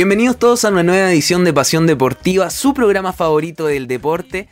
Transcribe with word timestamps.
Bienvenidos 0.00 0.38
todos 0.38 0.64
a 0.64 0.70
una 0.70 0.82
nueva 0.82 1.12
edición 1.12 1.44
de 1.44 1.52
Pasión 1.52 1.86
Deportiva, 1.86 2.48
su 2.48 2.72
programa 2.72 3.12
favorito 3.12 3.66
del 3.66 3.86
deporte. 3.86 4.48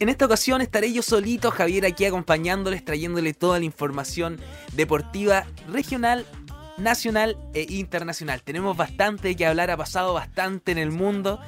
En 0.00 0.08
esta 0.08 0.24
ocasión 0.24 0.60
estaré 0.60 0.92
yo 0.92 1.02
solito, 1.02 1.52
Javier, 1.52 1.86
aquí 1.86 2.04
acompañándoles, 2.04 2.84
trayéndoles 2.84 3.38
toda 3.38 3.60
la 3.60 3.64
información 3.64 4.40
deportiva 4.72 5.46
regional, 5.68 6.26
nacional 6.78 7.38
e 7.54 7.64
internacional. 7.68 8.42
Tenemos 8.42 8.76
bastante 8.76 9.36
que 9.36 9.46
hablar, 9.46 9.70
ha 9.70 9.76
pasado 9.76 10.14
bastante 10.14 10.72
en 10.72 10.78
el 10.78 10.90
mundo. 10.90 11.38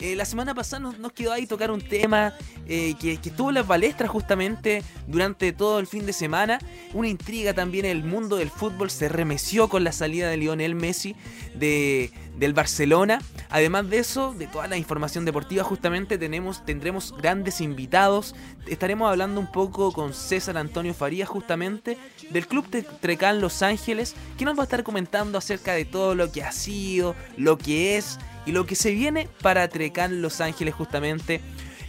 Eh, 0.00 0.14
la 0.14 0.24
semana 0.24 0.54
pasada 0.54 0.90
nos, 0.96 1.12
quedó 1.12 1.32
ahí 1.32 1.46
tocar 1.46 1.70
un 1.70 1.82
tema 1.82 2.32
eh, 2.66 2.94
que, 2.98 3.14
estuvo 3.14 3.50
en 3.50 3.56
las 3.56 3.66
palestras 3.66 4.08
justamente 4.08 4.82
durante 5.06 5.52
todo 5.52 5.78
el 5.78 5.86
fin 5.86 6.06
de 6.06 6.12
semana. 6.12 6.58
Una 6.94 7.08
intriga 7.08 7.52
también 7.54 7.84
en 7.84 7.90
el 7.90 8.04
mundo 8.04 8.36
del 8.36 8.50
fútbol 8.50 8.88
se 8.88 9.08
remeció 9.08 9.68
con 9.68 9.84
la 9.84 9.92
salida 9.92 10.30
de 10.30 10.38
Lionel 10.38 10.74
Messi 10.74 11.16
de, 11.54 12.10
del 12.36 12.54
Barcelona. 12.54 13.20
Además 13.48 13.88
de 13.90 13.98
eso, 13.98 14.34
de 14.34 14.46
toda 14.46 14.66
la 14.66 14.76
información 14.76 15.24
deportiva, 15.24 15.64
justamente 15.64 16.18
tenemos, 16.18 16.64
tendremos 16.64 17.14
grandes 17.16 17.60
invitados. 17.60 18.34
Estaremos 18.66 19.10
hablando 19.10 19.40
un 19.40 19.50
poco 19.50 19.92
con 19.92 20.14
César 20.14 20.56
Antonio 20.56 20.94
Farías, 20.94 21.28
justamente, 21.28 21.98
del 22.30 22.46
Club 22.46 22.66
Trecán 23.00 23.40
Los 23.40 23.62
Ángeles, 23.62 24.14
que 24.38 24.44
nos 24.44 24.56
va 24.56 24.62
a 24.62 24.64
estar 24.64 24.82
comentando 24.82 25.38
acerca 25.38 25.72
de 25.72 25.84
todo 25.84 26.14
lo 26.14 26.32
que 26.32 26.42
ha 26.42 26.52
sido, 26.52 27.14
lo 27.36 27.58
que 27.58 27.96
es 27.96 28.18
y 28.46 28.52
lo 28.52 28.66
que 28.66 28.74
se 28.74 28.92
viene 28.92 29.28
para 29.42 29.68
Trecán 29.68 30.22
Los 30.22 30.40
Ángeles 30.40 30.74
justamente. 30.74 31.40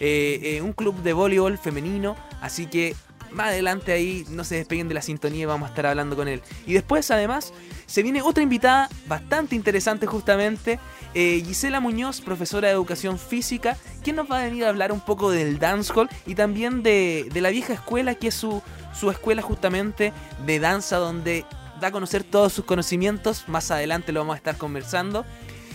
Eh, 0.04 0.56
eh, 0.58 0.62
un 0.64 0.74
club 0.74 1.04
de 1.04 1.14
voleibol 1.14 1.60
femenino, 1.60 2.16
así 2.42 2.66
que 2.66 2.96
más 3.34 3.48
adelante 3.48 3.92
ahí 3.92 4.26
no 4.30 4.44
se 4.44 4.56
despeguen 4.56 4.88
de 4.88 4.94
la 4.94 5.02
sintonía 5.02 5.44
y 5.44 5.46
vamos 5.46 5.68
a 5.68 5.70
estar 5.70 5.86
hablando 5.86 6.16
con 6.16 6.28
él. 6.28 6.42
Y 6.66 6.74
después 6.74 7.10
además 7.12 7.54
se 7.86 8.04
viene 8.04 8.22
otra 8.22 8.44
invitada 8.44 8.90
bastante 9.08 9.56
interesante 9.56 10.08
justamente, 10.08 10.80
eh, 11.14 11.44
Gisela 11.46 11.80
Muñoz, 11.80 12.22
profesora 12.22 12.68
de 12.68 12.74
educación 12.74 13.20
física, 13.20 13.78
quien 14.04 14.16
nos 14.16 14.32
va 14.32 14.40
a 14.40 14.44
venir 14.44 14.66
a 14.66 14.70
hablar 14.70 14.92
un 14.92 15.02
poco 15.02 15.32
del 15.32 15.60
dancehall 15.60 16.10
y 16.26 16.36
también 16.36 16.84
de, 16.84 17.30
la 17.34 17.50
vieja 17.50 17.74
escuela 17.74 18.16
que 18.16 18.28
es 18.28 18.36
su, 18.36 18.62
su 18.94 19.12
escuela 19.12 19.42
justamente 19.42 20.14
de 20.46 20.60
danza 20.60 20.98
donde 20.98 21.46
da 21.82 21.88
a 21.88 21.92
conocer 21.92 22.24
todos 22.24 22.54
sus 22.54 22.64
conocimientos, 22.64 23.48
más 23.48 23.72
adelante 23.72 24.12
lo 24.12 24.22
vamos 24.22 24.36
a 24.36 24.38
estar 24.38 24.56
conversando. 24.58 25.26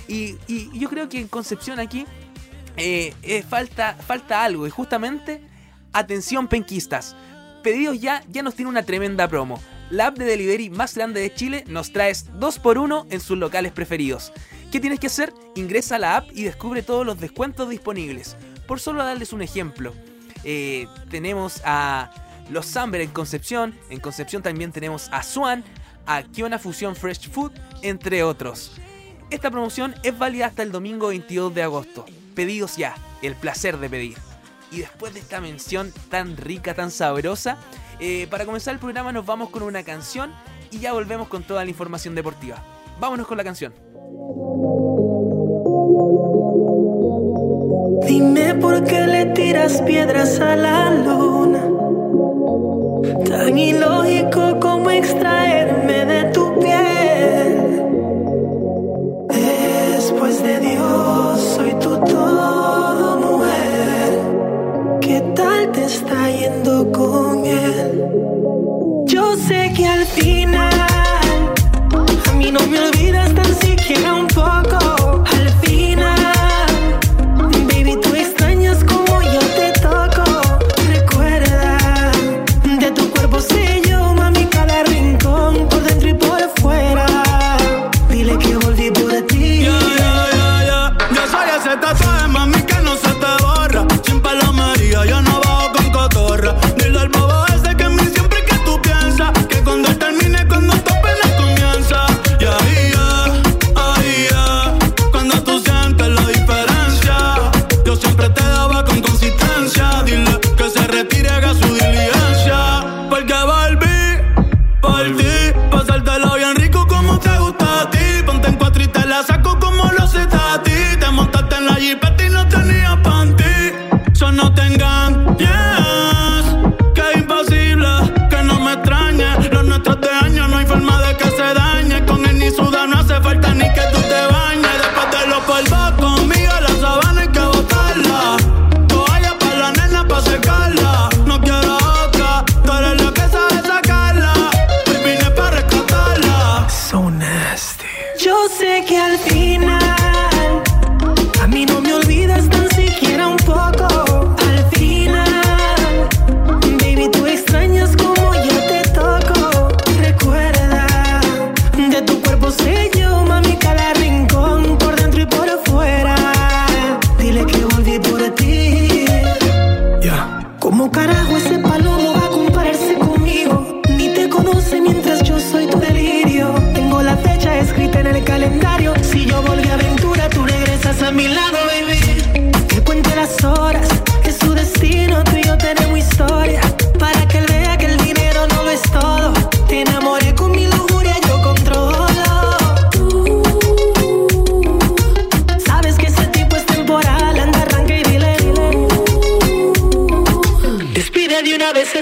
Y, 0.09 0.37
yo 0.79 0.89
creo 0.89 1.09
que 1.09 1.21
en 1.21 1.29
Concepción 1.29 1.81
aquí 1.81 2.07
eh, 2.77 3.13
eh, 3.23 3.43
falta, 3.43 3.95
falta 3.95 4.45
algo. 4.45 4.67
Y 4.67 4.71
justamente, 4.71 5.43
atención 5.93 6.49
penquistas. 6.49 7.17
Pedidos 7.67 8.01
ya, 8.01 8.23
ya 8.29 8.45
nos 8.45 8.55
tiene 8.55 8.69
una 8.69 8.85
tremenda 8.85 9.27
promo. 9.27 9.61
La 9.91 10.07
app 10.07 10.17
de 10.17 10.25
delivery 10.25 10.71
más 10.71 10.95
grande 10.95 11.21
de 11.21 11.35
Chile 11.35 11.65
nos 11.67 11.91
traes 11.91 12.31
2x1 12.39 13.09
en 13.11 13.19
sus 13.19 13.37
locales 13.37 13.73
preferidos. 13.73 14.33
¿Qué 14.71 14.79
tienes 14.79 15.01
que 15.01 15.09
hacer? 15.09 15.35
Ingresa 15.57 15.97
a 15.97 15.99
la 15.99 16.17
app 16.19 16.29
y 16.33 16.45
descubre 16.45 16.83
todos 16.83 17.05
los 17.05 17.19
descuentos 17.19 17.69
disponibles. 17.69 18.37
Por 18.69 18.79
solo 18.79 19.03
darles 19.03 19.33
un 19.33 19.43
ejemplo, 19.43 19.95
eh, 20.45 20.87
tenemos 21.11 21.61
a 21.65 22.13
los 22.51 22.67
Samber 22.67 23.01
en 23.01 23.11
Concepción, 23.11 23.77
en 23.91 23.99
Concepción 23.99 24.45
también 24.45 24.71
tenemos 24.71 25.09
a 25.11 25.25
Swan, 25.25 25.65
a 26.07 26.23
Kiona 26.23 26.61
Fusion 26.61 26.95
Fresh 26.95 27.31
Food, 27.31 27.51
entre 27.83 28.23
otros. 28.23 28.77
Esta 29.31 29.51
promoción 29.51 29.97
es 30.05 30.17
válida 30.17 30.47
hasta 30.47 30.63
el 30.63 30.71
domingo 30.71 31.09
22 31.09 31.53
de 31.53 31.65
agosto. 31.65 32.07
Pedidos 32.37 32.77
ya, 32.77 32.95
el 33.23 33.35
placer 33.35 33.79
de 33.79 33.91
pedir. 33.91 34.36
Y 34.71 34.81
después 34.81 35.15
de 35.15 35.21
esta 35.21 35.41
mención 35.41 35.93
tan 36.11 36.37
rica, 36.37 36.75
tan 36.75 36.91
sabrosa, 36.91 37.59
eh, 38.01 38.27
para 38.31 38.45
comenzar 38.45 38.75
el 38.75 38.81
programa 38.81 39.13
nos 39.13 39.25
vamos 39.25 39.51
con 39.51 39.63
una 39.63 39.83
canción 39.83 40.33
y 40.71 40.79
ya 40.79 40.93
volvemos 40.93 41.29
con 41.29 41.43
toda 41.43 41.65
la 41.65 41.71
información 41.71 42.15
deportiva. 42.15 42.63
Vámonos 42.99 43.27
con 43.27 43.37
la 43.37 43.45
canción. 43.45 43.73
Dime 48.07 48.55
por 48.55 48.85
qué 48.85 49.07
le 49.07 49.27
tiras 49.27 49.83
piedras 49.83 50.41
a 50.41 50.57
la 50.57 50.91
luna. 50.91 51.63
Tan 53.25 53.59
ilógico 53.59 54.59
como 54.61 54.91
extraerme 54.91 56.05
de 56.05 56.25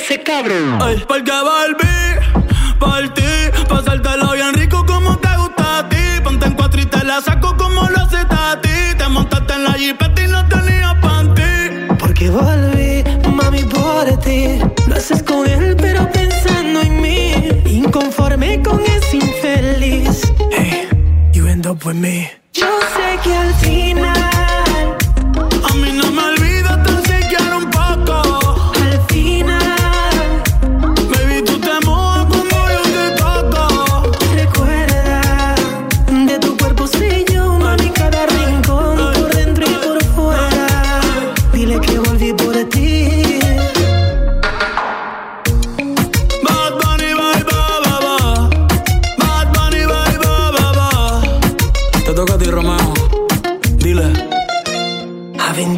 ese 0.05 0.23
cabrón. 0.23 0.79
Ay, 0.83 1.03
porque 1.09 1.33
volví 1.33 2.79
por 2.79 3.15
ti. 3.15 3.23
Pasártelo 3.69 4.33
bien 4.33 4.53
rico 4.55 4.85
como 4.85 5.17
te 5.19 5.29
gusta 5.37 5.79
a 5.79 5.89
ti. 5.89 5.97
Ponte 6.23 6.47
en 6.47 6.53
cuatro 6.53 6.81
y 6.81 6.87
te 6.87 7.05
la 7.05 7.21
saco 7.23 7.57
como 7.57 7.89
lo 7.89 7.99
haces 7.99 8.27
a 8.29 8.61
ti. 8.61 8.69
Te 8.99 9.09
montaste 9.09 9.55
en 9.55 9.65
la 9.65 9.73
jipeta 9.73 10.23
y 10.23 10.29
no 10.29 10.47
tenía 10.49 11.01
panty. 11.01 11.95
Porque 11.99 12.29
volví, 12.29 13.05
mami, 13.35 13.65
por 13.65 14.19
ti. 14.21 14.59
Lo 14.89 14.97
haces 14.97 15.23
con 15.23 15.49
él, 15.49 15.75
pero 15.81 16.11
pensando 16.11 16.83
en 16.83 17.01
mí. 17.01 17.33
Inconforme 17.67 18.63
con 18.63 18.81
ese 18.85 19.17
infeliz. 19.17 20.33
Hey, 20.51 20.89
you 21.33 21.47
end 21.47 21.67
up 21.67 21.83
with 21.85 21.95
me. 21.95 22.31
Yo 22.53 22.67
sé 22.95 23.19
que 23.23 23.35
al 23.35 23.55
final, 23.55 23.84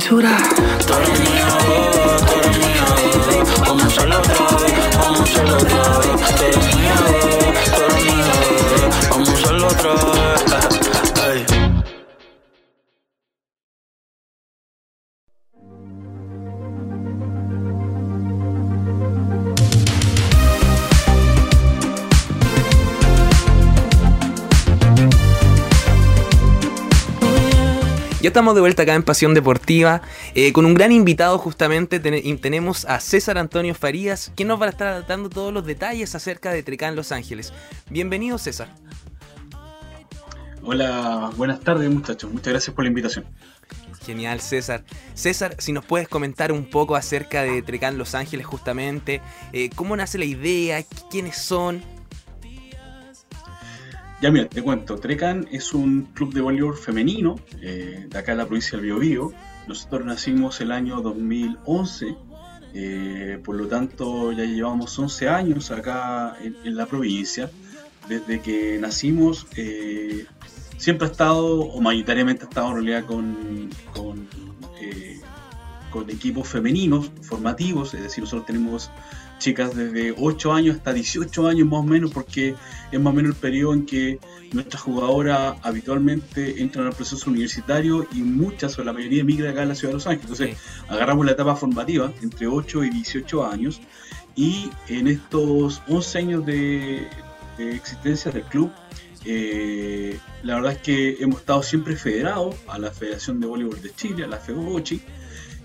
cintura. 0.07 0.37
Todo 0.87 1.56
estamos 28.37 28.55
de 28.55 28.61
vuelta 28.61 28.83
acá 28.83 28.93
en 28.93 29.03
Pasión 29.03 29.33
Deportiva 29.33 30.03
eh, 30.35 30.53
con 30.53 30.67
un 30.67 30.75
gran 30.75 30.93
invitado 30.93 31.39
justamente. 31.39 32.01
Ten- 32.01 32.39
tenemos 32.39 32.85
a 32.85 33.01
César 33.01 33.39
Antonio 33.39 33.75
Farías, 33.75 34.31
quien 34.37 34.49
nos 34.49 34.61
va 34.61 34.67
a 34.67 34.69
estar 34.69 35.07
dando 35.07 35.31
todos 35.31 35.55
los 35.55 35.65
detalles 35.65 36.15
acerca 36.15 36.53
de 36.53 36.63
Trecán 36.63 36.97
Los 36.97 37.13
Ángeles. 37.13 37.55
Bienvenido 37.89 38.37
César. 38.37 38.69
Hola, 40.63 41.31
buenas 41.39 41.61
tardes 41.61 41.89
muchachos, 41.91 42.31
muchas 42.31 42.53
gracias 42.53 42.75
por 42.77 42.85
la 42.85 42.89
invitación. 42.89 43.25
Genial 44.05 44.43
César. 44.43 44.85
César, 45.15 45.57
si 45.59 45.73
nos 45.73 45.87
puedes 45.87 46.07
comentar 46.07 46.53
un 46.53 46.69
poco 46.69 46.95
acerca 46.95 47.43
de 47.43 47.63
Trecán 47.63 47.97
Los 47.97 48.15
Ángeles 48.15 48.45
justamente, 48.45 49.23
eh, 49.55 49.71
cómo 49.75 49.97
nace 49.97 50.19
la 50.19 50.27
idea, 50.27 50.85
quiénes 51.11 51.39
son. 51.39 51.83
Ya 54.23 54.31
mira, 54.31 54.49
te 54.49 54.63
cuento, 54.63 54.97
Trecan 54.97 55.47
es 55.53 55.75
un 55.75 56.05
club 56.15 56.33
de 56.33 56.41
voleibol 56.41 56.75
femenino 56.75 57.37
eh, 57.61 58.07
de 58.09 58.19
acá 58.19 58.33
en 58.33 58.39
la 58.39 58.47
provincia 58.47 58.79
del 58.79 58.87
Biobío. 58.87 59.33
Nosotros 59.69 60.07
nacimos 60.07 60.59
el 60.63 60.73
año 60.73 61.03
2011, 61.03 62.17
eh, 62.73 63.39
por 63.45 63.57
lo 63.57 63.69
tanto 63.69 64.33
ya 64.33 64.45
llevamos 64.45 64.99
11 64.99 65.29
años 65.29 65.71
acá 65.71 66.35
en, 66.41 66.77
la 66.77 66.87
provincia. 66.87 67.51
Desde 68.09 68.41
que 68.41 68.79
nacimos 68.81 69.47
eh, 69.55 70.25
siempre 70.79 71.09
ha 71.09 71.11
estado, 71.11 71.61
o 71.61 71.79
mayoritariamente 71.83 72.45
ha 72.45 72.49
estado 72.49 72.69
en 72.69 72.75
realidad 72.75 73.05
con, 73.05 73.69
con, 73.93 74.27
con 75.91 76.09
equipos 76.09 76.49
femeninos 76.49 77.11
formativos, 77.21 77.93
es 77.93 78.03
decir, 78.03 78.25
nosotros 78.25 78.47
tenemos 78.47 78.91
chicas 79.39 79.75
desde 79.75 80.15
8 80.17 80.53
años 80.53 80.77
hasta 80.77 80.93
18 80.93 81.47
años 81.47 81.69
más 81.69 81.81
o 81.81 81.83
menos, 81.83 82.11
porque 82.11 82.55
es 82.91 83.01
más 83.01 83.13
o 83.13 83.17
menos 83.17 83.35
el 83.35 83.41
periodo 83.41 83.75
en 83.75 83.87
que 83.87 84.19
nuestras 84.53 84.83
jugadoras 84.83 85.57
habitualmente 85.63 86.63
entran 86.63 86.87
al 86.87 86.93
proceso 86.93 87.31
universitario 87.31 88.07
y 88.13 88.23
muchas 88.23 88.79
o 88.79 88.85
la 88.85 88.93
mayoría 88.93 89.21
emigran 89.21 89.53
acá 89.53 89.63
a 89.63 89.67
la 89.67 89.75
ciudad 89.75 89.91
de 89.91 89.95
Los 89.95 90.07
Ángeles. 90.07 90.41
Entonces, 90.41 90.59
agarramos 90.89 91.27
la 91.27 91.33
etapa 91.33 91.57
formativa 91.57 92.13
entre 92.23 92.47
8 92.47 92.85
y 92.85 92.91
18 92.91 93.47
años 93.47 93.81
y 94.35 94.71
en 94.89 95.09
estos 95.09 95.83
11 95.89 96.19
años 96.19 96.47
de, 96.47 97.09
de 97.59 97.75
existencia 97.75 98.31
del 98.31 98.45
club, 98.45 98.71
eh, 99.25 100.19
la 100.43 100.57
verdad 100.57 100.73
es 100.73 100.79
que 100.79 101.17
hemos 101.21 101.41
estado 101.41 101.63
siempre 101.63 101.97
federados 101.97 102.55
a 102.69 102.79
la 102.79 102.93
Federación 102.93 103.41
de 103.41 103.47
Voleibol 103.47 103.81
de 103.83 103.93
Chile, 103.95 104.25
a 104.25 104.29
la 104.29 104.39
FEBOCHI, 104.39 105.03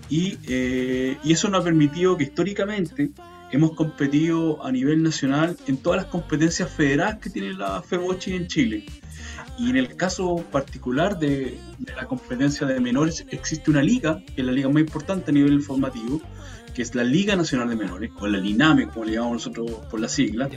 y, 0.08 0.38
eh, 0.48 1.16
y 1.22 1.32
eso 1.32 1.48
nos 1.48 1.60
ha 1.60 1.64
permitido 1.64 2.16
que 2.16 2.24
históricamente 2.24 3.12
hemos 3.52 3.72
competido 3.72 4.64
a 4.64 4.72
nivel 4.72 5.02
nacional 5.02 5.56
en 5.66 5.76
todas 5.76 6.02
las 6.02 6.06
competencias 6.06 6.70
federadas 6.70 7.18
que 7.18 7.30
tiene 7.30 7.52
la 7.52 7.82
FEBOCHI 7.82 8.34
en 8.34 8.46
Chile. 8.48 8.86
Y 9.58 9.70
en 9.70 9.76
el 9.76 9.94
caso 9.96 10.36
particular 10.50 11.18
de, 11.18 11.58
de 11.78 11.94
la 11.94 12.06
competencia 12.06 12.66
de 12.66 12.80
menores, 12.80 13.24
existe 13.30 13.70
una 13.70 13.82
liga, 13.82 14.22
que 14.34 14.40
es 14.40 14.46
la 14.46 14.52
liga 14.52 14.68
más 14.68 14.80
importante 14.80 15.30
a 15.30 15.34
nivel 15.34 15.60
formativo, 15.60 16.22
que 16.74 16.82
es 16.82 16.94
la 16.94 17.04
Liga 17.04 17.36
Nacional 17.36 17.68
de 17.68 17.76
Menores, 17.76 18.10
o 18.18 18.26
la 18.26 18.38
LINAME, 18.38 18.88
como 18.88 19.04
le 19.04 19.12
llamamos 19.12 19.46
nosotros 19.46 19.70
por 19.90 20.00
la 20.00 20.08
sigla, 20.08 20.48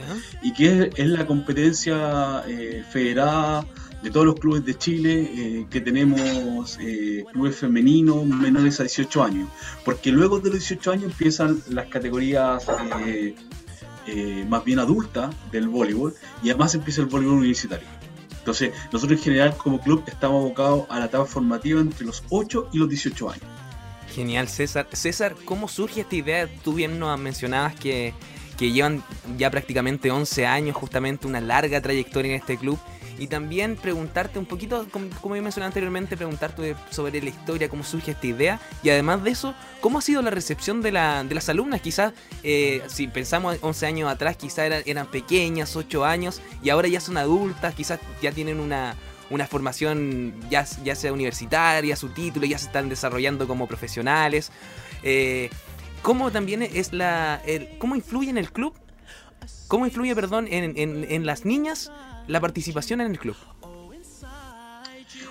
y 0.42 0.52
que 0.52 0.66
es, 0.66 0.88
es 0.96 1.06
la 1.08 1.26
competencia 1.26 2.42
eh, 2.48 2.84
federada 2.90 3.66
de 4.06 4.12
todos 4.12 4.24
los 4.24 4.36
clubes 4.36 4.64
de 4.64 4.78
Chile 4.78 5.28
eh, 5.34 5.66
que 5.68 5.80
tenemos 5.80 6.78
eh, 6.80 7.24
clubes 7.32 7.56
femeninos 7.56 8.24
menores 8.24 8.78
a 8.78 8.84
18 8.84 9.24
años. 9.24 9.48
Porque 9.84 10.12
luego 10.12 10.38
de 10.38 10.50
los 10.50 10.60
18 10.60 10.92
años 10.92 11.04
empiezan 11.06 11.60
las 11.70 11.88
categorías 11.88 12.64
eh, 14.06 14.46
más 14.48 14.64
bien 14.64 14.78
adultas 14.78 15.34
del 15.50 15.66
voleibol 15.66 16.14
y 16.40 16.50
además 16.50 16.76
empieza 16.76 17.00
el 17.00 17.08
voleibol 17.08 17.38
universitario. 17.38 17.88
Entonces, 18.38 18.72
nosotros 18.92 19.18
en 19.18 19.24
general 19.24 19.56
como 19.56 19.80
club 19.80 20.04
estamos 20.06 20.44
abocados 20.44 20.86
a 20.88 21.00
la 21.00 21.06
etapa 21.06 21.26
formativa 21.26 21.80
entre 21.80 22.06
los 22.06 22.22
8 22.30 22.68
y 22.72 22.78
los 22.78 22.88
18 22.88 23.30
años. 23.30 23.44
Genial, 24.14 24.46
César. 24.46 24.86
César, 24.92 25.34
¿cómo 25.44 25.66
surge 25.66 26.02
esta 26.02 26.14
idea? 26.14 26.48
Tú 26.62 26.74
bien 26.74 27.00
nos 27.00 27.18
mencionabas 27.18 27.74
que, 27.74 28.14
que 28.56 28.70
llevan 28.70 29.02
ya 29.36 29.50
prácticamente 29.50 30.12
11 30.12 30.46
años, 30.46 30.76
justamente 30.76 31.26
una 31.26 31.40
larga 31.40 31.80
trayectoria 31.80 32.30
en 32.30 32.40
este 32.40 32.56
club. 32.56 32.78
Y 33.18 33.28
también 33.28 33.76
preguntarte 33.76 34.38
un 34.38 34.46
poquito, 34.46 34.86
como, 34.90 35.34
yo 35.36 35.42
mencioné 35.42 35.66
anteriormente, 35.66 36.16
preguntarte 36.16 36.76
sobre 36.90 37.20
la 37.22 37.28
historia, 37.30 37.68
cómo 37.68 37.82
surge 37.82 38.10
esta 38.10 38.26
idea. 38.26 38.60
Y 38.82 38.90
además 38.90 39.24
de 39.24 39.30
eso, 39.30 39.54
¿cómo 39.80 39.98
ha 39.98 40.02
sido 40.02 40.20
la 40.22 40.30
recepción 40.30 40.82
de, 40.82 40.92
la- 40.92 41.24
de 41.24 41.34
las 41.34 41.48
alumnas? 41.48 41.80
Quizás, 41.80 42.12
eh, 42.42 42.82
si 42.88 43.08
pensamos 43.08 43.56
11 43.62 43.86
años 43.86 44.10
atrás, 44.10 44.36
quizás 44.36 44.66
eran, 44.66 44.82
eran 44.86 45.06
pequeñas, 45.06 45.76
8 45.76 46.04
años, 46.04 46.42
y 46.62 46.70
ahora 46.70 46.88
ya 46.88 47.00
son 47.00 47.16
adultas, 47.16 47.74
quizás 47.74 48.00
ya 48.20 48.32
tienen 48.32 48.60
una, 48.60 48.94
una 49.30 49.46
formación 49.46 50.34
ya, 50.50 50.66
ya 50.84 50.94
sea 50.94 51.12
universitaria, 51.12 51.96
su 51.96 52.10
título, 52.10 52.46
ya 52.46 52.58
se 52.58 52.66
están 52.66 52.88
desarrollando 52.88 53.46
como 53.46 53.66
profesionales. 53.66 54.52
Eh, 55.02 55.48
¿Cómo 56.02 56.30
también 56.30 56.62
es 56.62 56.92
la. 56.92 57.40
el- 57.46 57.78
¿Cómo 57.78 57.96
influye 57.96 58.30
en 58.30 58.38
el 58.38 58.52
club? 58.52 58.74
¿Cómo 59.68 59.86
influye, 59.86 60.14
perdón, 60.14 60.46
en, 60.50 60.76
en- 60.76 61.06
en 61.10 61.26
las 61.26 61.44
niñas 61.44 61.90
la 62.26 62.40
participación 62.40 63.00
en 63.00 63.12
el 63.12 63.18
club? 63.18 63.36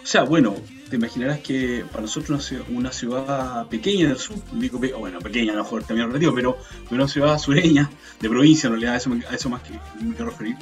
O 0.05 0.07
sea, 0.07 0.21
bueno, 0.21 0.55
te 0.87 0.97
imaginarás 0.97 1.39
que 1.39 1.83
para 1.91 2.03
nosotros 2.03 2.53
una 2.69 2.91
ciudad, 2.91 3.67
pequeña 3.69 4.09
del 4.09 4.17
sur, 4.17 4.37
digo, 4.53 4.79
bueno, 4.99 5.17
pequeña 5.17 5.53
a 5.53 5.55
lo 5.55 5.63
mejor 5.63 5.83
también 5.83 6.07
relativo, 6.07 6.33
pero 6.35 6.57
una 6.91 7.07
ciudad 7.07 7.39
sureña, 7.39 7.89
de 8.21 8.29
provincia 8.29 8.67
en 8.67 8.73
realidad, 8.73 8.93
a 8.93 8.97
eso, 8.97 9.11
a 9.29 9.33
eso 9.33 9.49
más 9.49 9.63
que 9.63 9.73
me 9.99 10.13
quiero 10.13 10.29
referir. 10.29 10.55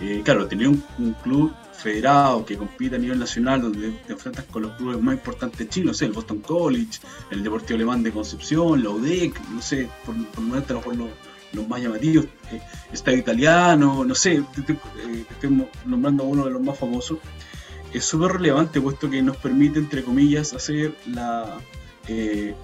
Eh, 0.00 0.22
claro, 0.24 0.48
tener 0.48 0.66
un, 0.66 0.82
un 0.98 1.12
club 1.14 1.54
federado 1.72 2.44
que 2.44 2.56
compite 2.56 2.96
a 2.96 2.98
nivel 2.98 3.20
nacional, 3.20 3.62
donde 3.62 3.90
te 4.04 4.14
enfrentas 4.14 4.44
con 4.46 4.62
los 4.62 4.72
clubes 4.72 5.00
más 5.00 5.14
importantes 5.14 5.58
de 5.60 5.68
Chile, 5.68 5.86
no 5.86 5.94
sé, 5.94 6.06
el 6.06 6.12
Boston 6.12 6.40
College, 6.40 6.98
el 7.30 7.44
Deportivo 7.44 7.76
Alemán 7.76 8.02
de 8.02 8.10
Concepción, 8.10 8.82
la 8.82 8.90
UDEC, 8.90 9.40
no 9.50 9.62
sé, 9.62 9.88
por, 10.04 10.16
por 10.26 10.42
lo 10.42 10.60
mejor 10.60 10.96
los, 10.96 11.08
los 11.52 11.66
más 11.68 11.80
llamativos, 11.80 12.26
eh, 12.52 12.60
Estadio 12.92 13.18
Italiano, 13.18 14.04
no 14.04 14.14
sé, 14.14 14.42
te, 14.54 14.62
te- 14.62 14.72
eh, 14.72 15.24
te 15.28 15.34
estoy 15.34 15.66
nombrando 15.86 16.24
uno 16.24 16.44
de 16.44 16.50
los 16.50 16.62
más 16.62 16.78
famosos 16.78 17.18
es 17.92 18.04
súper 18.04 18.32
relevante 18.32 18.80
puesto 18.82 19.08
que 19.08 19.22
nos 19.22 19.38
permite, 19.38 19.78
entre 19.78 20.02
comillas, 20.04 20.52
hacer 20.52 20.94
la 21.06 21.58
eh, 22.06 22.54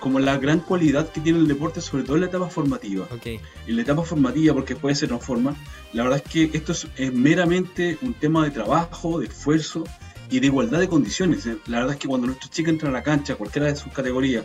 como 0.00 0.18
la 0.18 0.36
gran 0.38 0.60
cualidad 0.60 1.08
que 1.10 1.20
tiene 1.20 1.38
el 1.38 1.46
deporte, 1.48 1.80
sobre 1.82 2.02
todo 2.04 2.16
en 2.16 2.22
la 2.22 2.26
etapa 2.28 2.48
formativa. 2.48 3.06
Ok. 3.10 3.26
En 3.66 3.76
la 3.76 3.82
etapa 3.82 4.02
formativa, 4.02 4.54
porque 4.54 4.72
después 4.74 4.98
se 4.98 5.06
transforma, 5.06 5.54
la 5.92 6.02
verdad 6.04 6.22
es 6.24 6.30
que 6.30 6.50
esto 6.56 6.72
es, 6.72 6.86
es 6.96 7.12
meramente 7.12 7.98
un 8.02 8.14
tema 8.14 8.44
de 8.44 8.50
trabajo, 8.50 9.18
de 9.20 9.26
esfuerzo 9.26 9.84
y 10.30 10.40
de 10.40 10.46
igualdad 10.46 10.78
de 10.78 10.88
condiciones. 10.88 11.44
Eh, 11.46 11.56
La 11.66 11.78
verdad 11.78 11.94
es 11.94 11.98
que 12.00 12.08
cuando 12.08 12.26
nuestros 12.28 12.50
chicos 12.50 12.70
entran 12.72 12.92
a 12.94 12.98
la 12.98 13.02
cancha, 13.02 13.34
cualquiera 13.36 13.66
de 13.68 13.76
sus 13.76 13.92
categorías, 13.92 14.44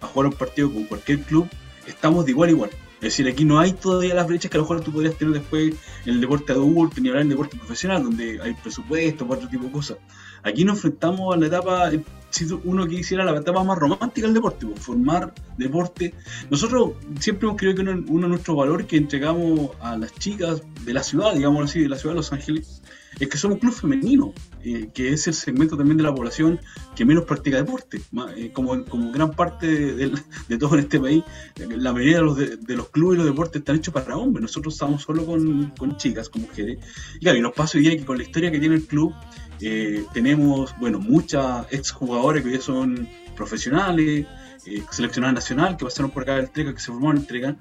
a 0.00 0.06
jugar 0.08 0.26
un 0.28 0.32
partido 0.36 0.72
con 0.72 0.84
cualquier 0.84 1.20
club, 1.22 1.48
estamos 1.86 2.24
de 2.24 2.30
igual 2.32 2.48
a 2.48 2.52
igual. 2.52 2.70
Es 2.96 3.02
decir, 3.02 3.28
aquí 3.28 3.44
no 3.44 3.58
hay 3.58 3.72
todavía 3.72 4.14
las 4.14 4.26
brechas 4.26 4.50
que 4.50 4.56
a 4.56 4.60
lo 4.60 4.64
mejor 4.64 4.80
tú 4.80 4.90
podrías 4.90 5.16
tener 5.16 5.34
después 5.34 5.74
en 6.06 6.14
el 6.14 6.20
deporte 6.20 6.52
adulto, 6.52 7.00
ni 7.00 7.08
hablar 7.08 7.22
en 7.22 7.28
el 7.28 7.36
deporte 7.36 7.56
profesional, 7.58 8.02
donde 8.02 8.40
hay 8.42 8.54
presupuesto, 8.54 9.26
otro 9.28 9.48
tipo 9.48 9.64
de 9.64 9.70
cosas. 9.70 9.98
Aquí 10.42 10.64
nos 10.64 10.76
enfrentamos 10.76 11.34
a 11.34 11.38
la 11.38 11.46
etapa, 11.46 11.92
eh, 11.92 12.02
si 12.30 12.46
uno 12.64 12.86
quisiera, 12.86 13.24
la 13.24 13.38
etapa 13.38 13.62
más 13.64 13.78
romántica 13.78 14.26
del 14.26 14.34
deporte, 14.34 14.64
pues, 14.64 14.80
formar 14.80 15.34
deporte. 15.58 16.14
Nosotros 16.50 16.92
siempre 17.20 17.46
hemos 17.46 17.58
creído 17.58 17.76
que 17.76 17.82
uno, 17.82 18.04
uno 18.08 18.22
de 18.22 18.28
nuestros 18.28 18.56
valores 18.56 18.86
que 18.86 18.96
entregamos 18.96 19.70
a 19.80 19.96
las 19.98 20.14
chicas 20.14 20.62
de 20.84 20.94
la 20.94 21.02
ciudad, 21.02 21.34
digamos 21.34 21.68
así, 21.68 21.80
de 21.80 21.88
la 21.88 21.96
ciudad 21.96 22.14
de 22.14 22.20
Los 22.20 22.32
Ángeles, 22.32 22.82
es 23.18 23.28
que 23.28 23.38
somos 23.38 23.54
un 23.54 23.60
club 23.60 23.72
femenino, 23.72 24.34
eh, 24.62 24.90
que 24.92 25.12
es 25.12 25.26
el 25.26 25.34
segmento 25.34 25.76
también 25.76 25.96
de 25.96 26.02
la 26.02 26.14
población 26.14 26.60
que 26.94 27.04
menos 27.04 27.24
practica 27.24 27.56
deporte. 27.56 28.00
Eh, 28.36 28.50
como, 28.52 28.84
como 28.84 29.10
gran 29.10 29.32
parte 29.32 29.66
de, 29.66 30.12
de, 30.48 30.58
todo 30.58 30.74
en 30.74 30.80
este 30.80 31.00
país, 31.00 31.24
la 31.56 31.92
mayoría 31.92 32.18
de 32.18 32.22
los, 32.22 32.36
de, 32.36 32.76
los 32.76 32.88
clubes 32.90 33.16
y 33.16 33.18
los 33.18 33.26
deportes 33.26 33.60
están 33.60 33.76
hechos 33.76 33.94
para 33.94 34.16
hombres. 34.16 34.42
Nosotros 34.42 34.74
estamos 34.74 35.02
solo 35.02 35.24
con, 35.24 35.72
con 35.78 35.96
chicas, 35.96 36.28
con 36.28 36.42
mujeres. 36.42 36.78
Y 37.16 37.20
claro, 37.20 37.38
y 37.38 37.40
nos 37.40 37.52
pasa 37.52 37.78
hoy 37.78 37.96
que 37.96 38.04
con 38.04 38.18
la 38.18 38.24
historia 38.24 38.50
que 38.50 38.58
tiene 38.58 38.74
el 38.74 38.86
club, 38.86 39.14
eh, 39.60 40.04
tenemos, 40.12 40.74
bueno, 40.78 41.00
muchas 41.00 41.66
exjugadoras 41.72 42.42
que 42.42 42.50
hoy 42.50 42.60
son 42.60 43.08
profesionales, 43.34 44.26
eh, 44.66 44.82
seleccionada 44.90 45.32
nacional, 45.32 45.76
que 45.76 45.84
pasaron 45.84 46.10
por 46.10 46.24
acá 46.24 46.36
del 46.36 46.50
Treca, 46.50 46.74
que 46.74 46.80
se 46.80 46.86
formó 46.86 47.10
en 47.12 47.26
Treca. 47.26 47.56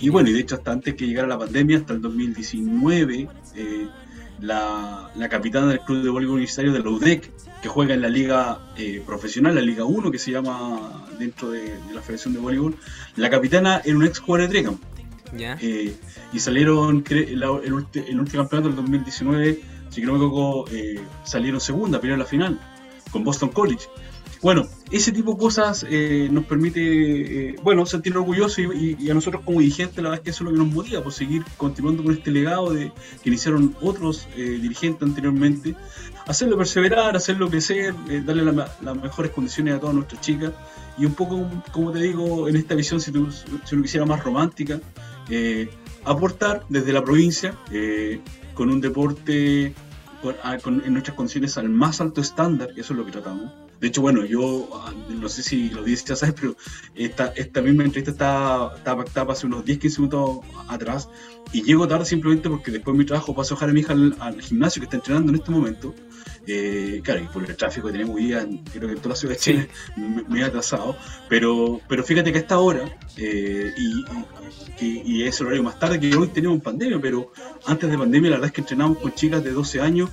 Y 0.00 0.08
bueno, 0.08 0.28
y 0.30 0.32
de 0.32 0.40
hecho 0.40 0.56
hasta 0.56 0.72
antes 0.72 0.94
que 0.94 1.06
llegara 1.06 1.28
la 1.28 1.38
pandemia, 1.38 1.78
hasta 1.78 1.94
el 1.94 2.02
2019, 2.02 3.28
eh, 3.54 3.88
la, 4.40 5.10
la, 5.14 5.28
capitana 5.28 5.68
del 5.68 5.80
Club 5.80 6.02
de 6.02 6.10
Voleibol 6.10 6.36
Universitario 6.36 6.72
de 6.72 6.80
la 6.80 6.90
UDEC, 6.90 7.32
que 7.62 7.68
juega 7.68 7.94
en 7.94 8.02
la 8.02 8.08
liga 8.08 8.58
eh, 8.76 9.02
profesional, 9.04 9.54
la 9.54 9.60
Liga 9.60 9.84
1, 9.84 10.10
que 10.10 10.18
se 10.18 10.32
llama 10.32 11.06
dentro 11.18 11.50
de, 11.50 11.74
la 11.94 12.02
Federación 12.02 12.34
de 12.34 12.40
Voleibol, 12.40 12.76
la 13.16 13.30
capitana 13.30 13.80
era 13.84 13.96
un 13.96 14.04
ex 14.04 14.18
jugador 14.18 14.48
de 14.48 14.52
Treca. 14.52 14.74
Eh, 15.38 15.94
y 16.32 16.38
salieron, 16.38 17.04
el, 17.10 17.42
el, 17.42 17.72
último 17.72 18.42
campeonato 18.42 18.68
del 18.68 18.76
2019, 18.76 19.60
si 19.90 20.02
no 20.02 20.12
me 20.12 20.18
equivoco, 20.18 20.66
salieron 21.24 21.60
segunda, 21.60 22.00
pero 22.00 22.12
en 22.12 22.20
la 22.20 22.26
final, 22.26 22.60
con 23.10 23.24
Boston 23.24 23.50
College. 23.50 23.86
Bueno, 24.46 24.68
ese 24.92 25.10
tipo 25.10 25.32
de 25.32 25.38
cosas 25.38 25.84
eh, 25.90 26.28
nos 26.30 26.44
permite, 26.44 27.48
eh, 27.48 27.56
bueno, 27.64 27.84
sentirnos 27.84 28.20
orgullosos 28.20 28.60
y, 28.60 29.10
a 29.10 29.12
nosotros 29.12 29.42
como 29.44 29.58
dirigentes 29.58 29.96
la 29.96 30.02
verdad 30.10 30.18
es 30.18 30.20
que 30.22 30.30
eso 30.30 30.44
es 30.44 30.50
lo 30.50 30.52
que 30.52 30.58
nos 30.64 30.72
motiva, 30.72 30.98
por 30.98 31.06
pues, 31.06 31.16
seguir 31.16 31.42
continuando 31.56 32.04
con 32.04 32.12
este 32.12 32.30
legado 32.30 32.72
de 32.72 32.92
que 33.24 33.28
iniciaron 33.28 33.74
otros 33.80 34.28
eh, 34.36 34.42
dirigentes 34.62 35.02
anteriormente, 35.02 35.74
hacerlo 36.28 36.56
perseverar, 36.56 37.16
hacerlo 37.16 37.50
crecer, 37.50 37.92
darle 38.24 38.44
las 38.44 38.96
mejores 39.02 39.32
condiciones 39.32 39.74
a 39.74 39.80
todas 39.80 39.96
nuestras 39.96 40.20
chicas. 40.20 40.52
Y 40.96 41.06
un 41.06 41.14
poco, 41.14 41.50
como 41.72 41.90
te 41.90 41.98
digo, 41.98 42.46
en 42.46 42.54
esta 42.54 42.76
visión, 42.76 43.00
si, 43.00 43.10
tú, 43.10 43.28
si 43.32 43.74
uno 43.74 43.82
quisiera 43.82 44.06
más 44.06 44.22
romántica, 44.22 44.78
aportar 46.04 46.62
desde 46.68 46.92
la 46.92 47.02
provincia 47.02 47.58
con 48.54 48.70
un 48.70 48.80
deporte 48.80 49.74
en 50.84 50.92
nuestras 50.92 51.16
condiciones 51.16 51.58
al 51.58 51.68
más 51.68 52.00
alto 52.00 52.20
estándar, 52.20 52.70
eso 52.76 52.92
es 52.92 52.96
lo 52.96 53.04
que 53.04 53.10
tratamos 53.10 53.65
de 53.80 53.88
hecho, 53.88 54.00
bueno, 54.00 54.24
yo 54.24 54.68
ah, 54.74 54.92
no 55.08 55.28
sé 55.28 55.42
si 55.42 55.68
lo 55.70 55.84
dices 55.84 56.06
ya 56.06 56.16
sabes, 56.16 56.34
pero 56.40 56.56
esta, 56.94 57.32
esta 57.36 57.60
misma 57.60 57.84
entrevista 57.84 58.10
estaba, 58.10 58.76
estaba 58.76 59.04
pactada 59.04 59.32
hace 59.32 59.46
unos 59.46 59.64
10-15 59.64 59.98
minutos 59.98 60.38
atrás 60.68 61.08
y 61.52 61.62
llego 61.62 61.86
tarde 61.86 62.04
simplemente 62.04 62.48
porque 62.48 62.70
después 62.70 62.94
de 62.94 62.98
mi 62.98 63.04
trabajo 63.04 63.34
paso 63.34 63.54
a 63.54 63.56
dejar 63.56 63.70
a 63.70 63.72
mi 63.72 63.80
hija 63.80 63.92
al, 63.92 64.40
gimnasio 64.40 64.80
que 64.80 64.84
está 64.84 64.96
entrenando 64.96 65.30
en 65.30 65.38
este 65.38 65.50
momento. 65.50 65.94
Eh, 66.48 67.00
claro, 67.02 67.22
y 67.22 67.26
por 67.26 67.44
el 67.44 67.56
tráfico 67.56 67.88
que 67.88 67.92
tenemos 67.92 68.16
hoy 68.16 68.26
día, 68.26 68.46
creo 68.72 68.88
que 68.88 68.94
en 68.94 68.98
toda 68.98 69.10
la 69.10 69.16
ciudad 69.16 69.34
de 69.34 69.40
Chile 69.40 69.68
me, 70.28 70.40
he 70.40 70.44
atrasado, 70.44 70.96
pero, 71.28 71.80
pero 71.88 72.04
fíjate 72.04 72.30
que 72.30 72.38
a 72.38 72.40
esta 72.40 72.60
hora, 72.60 72.96
eh, 73.16 73.72
y, 73.76 74.04
y, 74.80 75.22
es 75.24 75.40
el 75.40 75.46
horario 75.46 75.64
más 75.64 75.78
tarde 75.78 75.98
que 75.98 76.14
hoy 76.14 76.28
tenemos 76.28 76.62
pandemia, 76.62 77.00
pero 77.00 77.32
antes 77.66 77.90
de 77.90 77.98
pandemia 77.98 78.30
la 78.30 78.36
verdad 78.36 78.46
es 78.46 78.52
que 78.52 78.60
entrenamos 78.60 78.98
con 78.98 79.12
chicas 79.12 79.42
de 79.42 79.50
12 79.50 79.80
años 79.80 80.08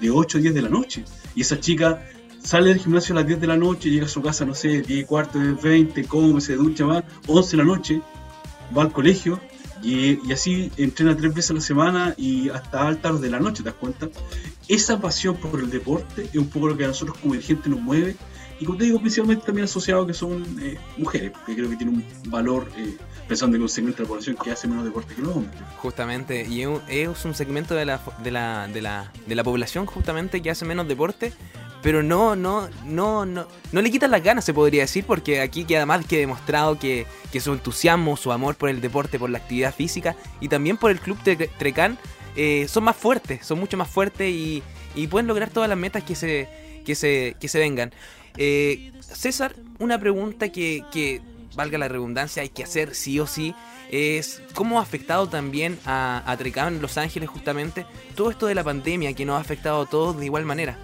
de 0.00 0.10
8 0.10 0.38
a 0.38 0.40
10 0.40 0.54
de 0.54 0.62
la 0.62 0.68
noche. 0.70 1.04
Y 1.34 1.42
esas 1.42 1.60
chicas 1.60 1.98
sale 2.44 2.68
del 2.68 2.78
gimnasio 2.78 3.14
a 3.14 3.16
las 3.16 3.26
10 3.26 3.40
de 3.40 3.46
la 3.46 3.56
noche, 3.56 3.90
llega 3.90 4.06
a 4.06 4.08
su 4.08 4.22
casa, 4.22 4.44
no 4.44 4.54
sé, 4.54 4.82
10 4.82 4.90
y 4.90 5.04
cuarto, 5.04 5.38
20, 5.62 6.04
come, 6.04 6.40
se 6.40 6.54
ducha, 6.54 6.84
va, 6.84 7.02
11 7.26 7.50
de 7.50 7.56
la 7.56 7.64
noche, 7.64 8.02
va 8.76 8.82
al 8.82 8.92
colegio 8.92 9.40
y, 9.82 10.32
así 10.32 10.70
entrena 10.76 11.16
tres 11.16 11.34
veces 11.34 11.50
a 11.50 11.54
la 11.54 11.60
semana 11.60 12.14
y 12.16 12.50
hasta 12.50 12.86
altas 12.86 13.20
de 13.20 13.30
la 13.30 13.40
noche, 13.40 13.62
¿te 13.62 13.70
das 13.70 13.78
cuenta? 13.78 14.08
Esa 14.68 15.00
pasión 15.00 15.36
por 15.36 15.58
el 15.58 15.70
deporte 15.70 16.28
es 16.32 16.36
un 16.36 16.48
poco 16.48 16.68
lo 16.68 16.76
que 16.76 16.84
a 16.84 16.88
nosotros 16.88 17.18
como 17.18 17.34
dirigentes 17.34 17.66
nos 17.66 17.80
mueve 17.80 18.16
y 18.60 18.66
como 18.66 18.78
te 18.78 18.84
digo, 18.84 19.00
principalmente 19.00 19.44
también 19.44 19.64
asociado 19.64 20.06
que 20.06 20.14
son 20.14 20.44
eh, 20.62 20.78
mujeres, 20.96 21.32
que 21.44 21.54
creo 21.56 21.68
que 21.68 21.76
tienen 21.76 21.96
un 21.96 22.30
valor, 22.30 22.68
eh, 22.76 22.96
pensando 23.26 23.56
en 23.56 23.62
un 23.62 23.68
segmento 23.68 23.98
de 23.98 24.04
la 24.04 24.08
población 24.08 24.36
que 24.42 24.52
hace 24.52 24.68
menos 24.68 24.84
deporte 24.84 25.14
que 25.14 25.22
los 25.22 25.34
hombres. 25.34 25.60
Justamente, 25.78 26.46
y 26.48 26.62
es 26.88 27.24
un 27.24 27.34
segmento 27.34 27.74
de 27.74 27.84
la, 27.84 28.00
de 28.22 28.30
la, 28.30 28.68
de 28.68 28.80
la, 28.80 29.12
de 29.26 29.34
la 29.34 29.42
población 29.42 29.86
justamente 29.86 30.40
que 30.40 30.50
hace 30.50 30.64
menos 30.64 30.86
deporte, 30.86 31.32
pero 31.84 32.02
no, 32.02 32.34
no, 32.34 32.70
no, 32.86 33.26
no, 33.26 33.46
no 33.70 33.82
le 33.82 33.90
quitan 33.90 34.10
las 34.10 34.24
ganas, 34.24 34.46
se 34.46 34.54
podría 34.54 34.80
decir, 34.80 35.04
porque 35.04 35.42
aquí 35.42 35.66
queda 35.66 35.84
más 35.84 36.06
que 36.06 36.16
demostrado 36.16 36.78
que, 36.78 37.06
su 37.38 37.52
entusiasmo, 37.52 38.16
su 38.16 38.32
amor 38.32 38.54
por 38.54 38.70
el 38.70 38.80
deporte, 38.80 39.18
por 39.18 39.28
la 39.28 39.36
actividad 39.36 39.74
física 39.74 40.16
y 40.40 40.48
también 40.48 40.78
por 40.78 40.90
el 40.90 40.98
club 40.98 41.22
de 41.24 41.36
Trecán 41.58 41.98
eh, 42.36 42.66
son 42.70 42.84
más 42.84 42.96
fuertes, 42.96 43.44
son 43.44 43.60
mucho 43.60 43.76
más 43.76 43.86
fuertes 43.86 44.30
y, 44.30 44.62
pueden 45.10 45.26
lograr 45.26 45.50
todas 45.50 45.68
las 45.68 45.76
metas 45.76 46.02
que 46.04 46.14
se, 46.14 46.48
que 46.86 46.94
se, 46.94 47.36
que 47.38 47.48
se 47.48 47.58
vengan. 47.58 47.92
Eh, 48.38 48.92
César, 49.00 49.54
una 49.78 50.00
pregunta 50.00 50.48
que, 50.48 50.84
que, 50.90 51.20
valga 51.54 51.76
la 51.76 51.88
redundancia, 51.88 52.42
hay 52.42 52.48
que 52.48 52.64
hacer 52.64 52.94
sí 52.94 53.20
o 53.20 53.26
sí, 53.26 53.54
es 53.90 54.40
cómo 54.54 54.78
ha 54.78 54.82
afectado 54.82 55.28
también 55.28 55.78
a, 55.84 56.22
a 56.24 56.36
Trecán, 56.38 56.80
Los 56.80 56.96
Ángeles 56.96 57.28
justamente, 57.28 57.84
todo 58.16 58.30
esto 58.30 58.46
de 58.46 58.54
la 58.54 58.64
pandemia 58.64 59.12
que 59.12 59.26
nos 59.26 59.36
ha 59.36 59.40
afectado 59.40 59.82
a 59.82 59.86
todos 59.86 60.18
de 60.18 60.24
igual 60.24 60.46
manera. 60.46 60.78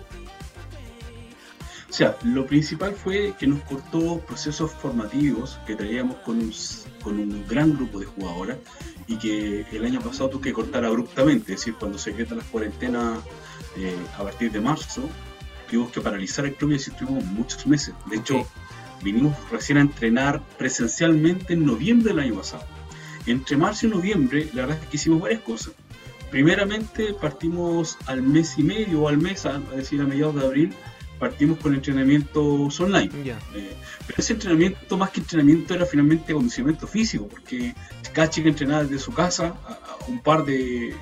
O 1.90 1.92
sea, 1.92 2.16
lo 2.22 2.46
principal 2.46 2.94
fue 2.94 3.34
que 3.36 3.48
nos 3.48 3.60
cortó 3.62 4.20
procesos 4.20 4.70
formativos 4.70 5.58
que 5.66 5.74
traíamos 5.74 6.16
con 6.18 6.38
un, 6.38 6.52
con 7.02 7.18
un 7.18 7.44
gran 7.48 7.74
grupo 7.74 7.98
de 7.98 8.06
jugadoras 8.06 8.58
y 9.08 9.16
que 9.16 9.66
el 9.72 9.84
año 9.84 10.00
pasado 10.00 10.30
tuve 10.30 10.42
que 10.42 10.52
cortar 10.52 10.84
abruptamente, 10.84 11.52
es 11.52 11.58
decir, 11.60 11.74
cuando 11.74 11.98
se 11.98 12.14
quedan 12.14 12.38
las 12.38 12.46
cuarentenas 12.46 13.18
eh, 13.76 13.96
a 14.16 14.22
partir 14.22 14.52
de 14.52 14.60
marzo, 14.60 15.02
tuvimos 15.68 15.90
que 15.90 16.00
paralizar 16.00 16.46
el 16.46 16.54
club 16.54 16.70
y 16.70 16.74
así 16.76 16.90
estuvimos 16.92 17.24
muchos 17.24 17.66
meses. 17.66 17.92
De 18.08 18.18
hecho, 18.18 18.46
vinimos 19.02 19.34
recién 19.50 19.78
a 19.78 19.80
entrenar 19.80 20.40
presencialmente 20.58 21.54
en 21.54 21.66
noviembre 21.66 22.10
del 22.12 22.20
año 22.20 22.36
pasado. 22.36 22.64
Entre 23.26 23.56
marzo 23.56 23.86
y 23.86 23.90
noviembre, 23.90 24.48
la 24.54 24.62
verdad 24.62 24.78
es 24.80 24.88
que 24.88 24.96
hicimos 24.96 25.20
varias 25.20 25.42
cosas. 25.42 25.74
Primeramente, 26.30 27.14
partimos 27.20 27.98
al 28.06 28.22
mes 28.22 28.56
y 28.58 28.62
medio 28.62 29.02
o 29.02 29.08
al 29.08 29.18
mes, 29.18 29.44
es 29.44 29.76
decir, 29.76 30.00
a 30.00 30.04
mediados 30.04 30.36
de 30.36 30.46
abril, 30.46 30.74
partimos 31.20 31.58
con 31.58 31.74
entrenamientos 31.74 32.80
online. 32.80 33.10
Eh, 33.54 33.76
pero 34.06 34.18
ese 34.18 34.32
entrenamiento, 34.32 34.96
más 34.96 35.10
que 35.10 35.20
entrenamiento, 35.20 35.74
era 35.74 35.84
finalmente 35.84 36.32
acondicionamiento 36.32 36.88
físico, 36.88 37.28
porque 37.28 37.74
cada 38.12 38.30
chica 38.30 38.48
entrenaba 38.48 38.82
desde 38.82 38.98
su 38.98 39.12
casa 39.12 39.54
a, 39.66 39.98
un 40.08 40.20
par 40.20 40.44
de, 40.44 40.94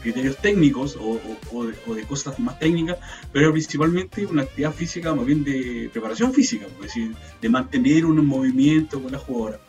criterios 0.00 0.36
técnicos 0.38 0.96
o, 0.98 1.64
de, 1.94 2.02
cosas 2.04 2.38
más 2.38 2.58
técnicas, 2.58 2.98
pero 3.32 3.52
principalmente 3.52 4.24
una 4.26 4.42
actividad 4.42 4.72
física, 4.72 5.14
más 5.14 5.26
bien 5.26 5.44
de 5.44 5.90
preparación 5.92 6.32
física, 6.32 6.66
es 6.66 6.82
decir, 6.82 7.14
de 7.40 7.48
mantener 7.48 8.06
un 8.06 8.24
movimiento 8.24 9.02
con 9.02 9.12
la 9.12 9.18
jugadora. 9.18 9.60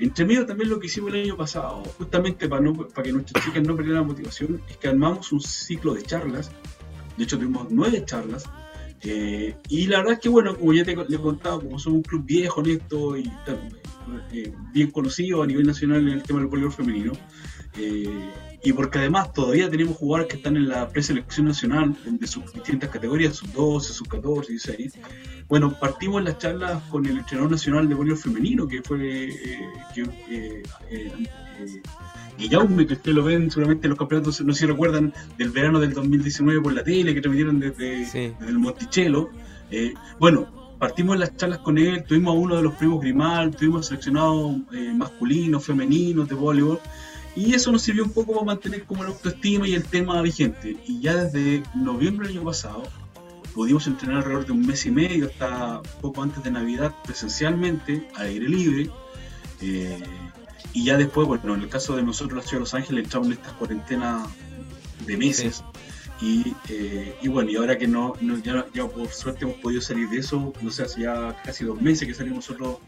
Entre 0.00 0.24
medio 0.24 0.46
también 0.46 0.70
lo 0.70 0.78
que 0.78 0.86
hicimos 0.86 1.12
el 1.12 1.24
año 1.24 1.36
pasado, 1.36 1.82
justamente 1.98 2.48
para, 2.48 2.62
no, 2.62 2.72
para 2.72 3.02
que 3.02 3.12
nuestras 3.12 3.44
chicas 3.44 3.64
no 3.64 3.74
perdieran 3.74 4.02
la 4.02 4.06
motivación, 4.06 4.62
es 4.70 4.76
que 4.76 4.86
armamos 4.86 5.32
un 5.32 5.40
ciclo 5.40 5.92
de 5.94 6.04
charlas 6.04 6.52
de 7.18 7.24
hecho, 7.24 7.36
tuvimos 7.36 7.66
nueve 7.70 8.04
charlas. 8.06 8.44
Eh, 9.02 9.54
y 9.68 9.86
la 9.86 9.98
verdad 9.98 10.14
es 10.14 10.20
que, 10.20 10.28
bueno, 10.28 10.56
como 10.56 10.72
ya 10.72 10.84
te 10.84 10.92
he 10.92 11.18
contado, 11.18 11.60
como 11.60 11.78
somos 11.78 11.96
un 11.98 12.02
club 12.02 12.24
viejo, 12.24 12.60
honesto 12.60 13.16
y 13.16 13.30
eh, 14.32 14.52
bien 14.72 14.90
conocido 14.90 15.42
a 15.42 15.46
nivel 15.46 15.66
nacional 15.66 16.00
en 16.00 16.14
el 16.14 16.22
tema 16.22 16.40
del 16.40 16.48
voleibol 16.48 16.72
femenino, 16.72 17.12
eh, 17.76 18.30
y 18.62 18.72
porque 18.72 18.98
además 18.98 19.32
todavía 19.32 19.70
tenemos 19.70 19.96
jugadores 19.96 20.28
que 20.28 20.36
están 20.36 20.56
en 20.56 20.68
la 20.68 20.88
preselección 20.88 21.46
nacional 21.46 21.96
de 22.04 22.26
sus 22.26 22.52
distintas 22.52 22.90
categorías, 22.90 23.36
sus 23.36 23.52
12, 23.52 23.92
sus 23.92 24.08
14, 24.08 24.52
16. 24.52 24.98
Bueno, 25.48 25.78
partimos 25.78 26.22
las 26.22 26.38
charlas 26.38 26.82
con 26.84 27.06
el 27.06 27.18
entrenador 27.18 27.52
nacional 27.52 27.88
de 27.88 27.94
voleibol 27.94 28.20
femenino, 28.20 28.66
que 28.66 28.82
fue 28.82 28.98
que, 29.94 30.62
Guillaume, 32.38 32.86
que 32.86 32.94
ustedes 32.94 33.16
lo 33.16 33.24
ven 33.24 33.50
seguramente 33.50 33.88
los 33.88 33.98
campeonatos, 33.98 34.40
no 34.42 34.52
sé 34.52 34.60
si 34.60 34.66
recuerdan, 34.66 35.12
del 35.36 35.50
verano 35.50 35.80
del 35.80 35.92
2019 35.92 36.60
por 36.60 36.72
la 36.72 36.84
tele, 36.84 37.14
que 37.14 37.20
transmitieron 37.20 37.58
desde, 37.58 38.34
el 38.46 38.58
Monticello. 38.58 39.30
Eh, 39.70 39.92
bueno, 40.18 40.48
partimos 40.78 41.18
las 41.18 41.36
charlas 41.36 41.58
con 41.58 41.78
él, 41.78 42.04
tuvimos 42.04 42.34
a 42.34 42.38
uno 42.38 42.56
de 42.56 42.62
los 42.62 42.74
primos 42.74 43.00
Grimal, 43.00 43.54
tuvimos 43.54 43.86
seleccionados 43.86 44.56
eh, 44.72 44.92
masculinos, 44.94 45.64
femeninos 45.64 46.28
de 46.28 46.34
voleibol, 46.34 46.80
y 47.34 47.54
eso 47.54 47.70
nos 47.70 47.82
sirvió 47.82 48.04
un 48.04 48.10
poco 48.10 48.32
para 48.32 48.46
mantener 48.46 48.84
como 48.84 49.02
la 49.02 49.10
autoestima 49.10 49.68
y 49.68 49.74
el 49.74 49.84
tema 49.84 50.20
vigente. 50.22 50.76
Y 50.86 51.00
ya 51.00 51.14
desde 51.14 51.62
noviembre 51.74 52.26
del 52.26 52.38
año 52.38 52.46
pasado 52.46 52.82
pudimos 53.54 53.86
entrenar 53.86 54.18
alrededor 54.18 54.46
de 54.46 54.52
un 54.52 54.66
mes 54.66 54.86
y 54.86 54.90
medio 54.90 55.26
hasta 55.26 55.82
poco 56.00 56.22
antes 56.22 56.42
de 56.42 56.50
Navidad 56.50 56.94
presencialmente, 57.04 58.08
al 58.16 58.26
aire 58.26 58.48
libre. 58.48 58.90
Eh, 59.60 59.98
y 60.72 60.84
ya 60.84 60.96
después, 60.96 61.26
bueno, 61.26 61.54
en 61.54 61.62
el 61.62 61.68
caso 61.68 61.96
de 61.96 62.02
nosotros, 62.02 62.36
la 62.36 62.42
ciudad 62.42 62.58
de 62.58 62.60
Los 62.60 62.74
Ángeles, 62.74 63.04
entramos 63.04 63.28
en 63.28 63.34
estas 63.34 63.52
cuarentenas 63.52 64.28
de 65.06 65.16
meses. 65.16 65.62
Y, 66.20 66.54
eh, 66.68 67.16
y, 67.22 67.28
bueno, 67.28 67.50
y 67.50 67.56
ahora 67.56 67.78
que 67.78 67.86
no, 67.86 68.14
ya, 68.42 68.88
por 68.88 69.08
suerte 69.08 69.44
hemos 69.44 69.56
podido 69.58 69.80
salir 69.80 70.08
de 70.08 70.18
eso, 70.18 70.52
no 70.60 70.70
sé, 70.70 70.82
hace 70.82 71.02
ya 71.02 71.36
casi 71.44 71.64
dos 71.64 71.80
meses 71.80 72.08
que 72.08 72.14
salimos 72.14 72.48
nosotros 72.48 72.78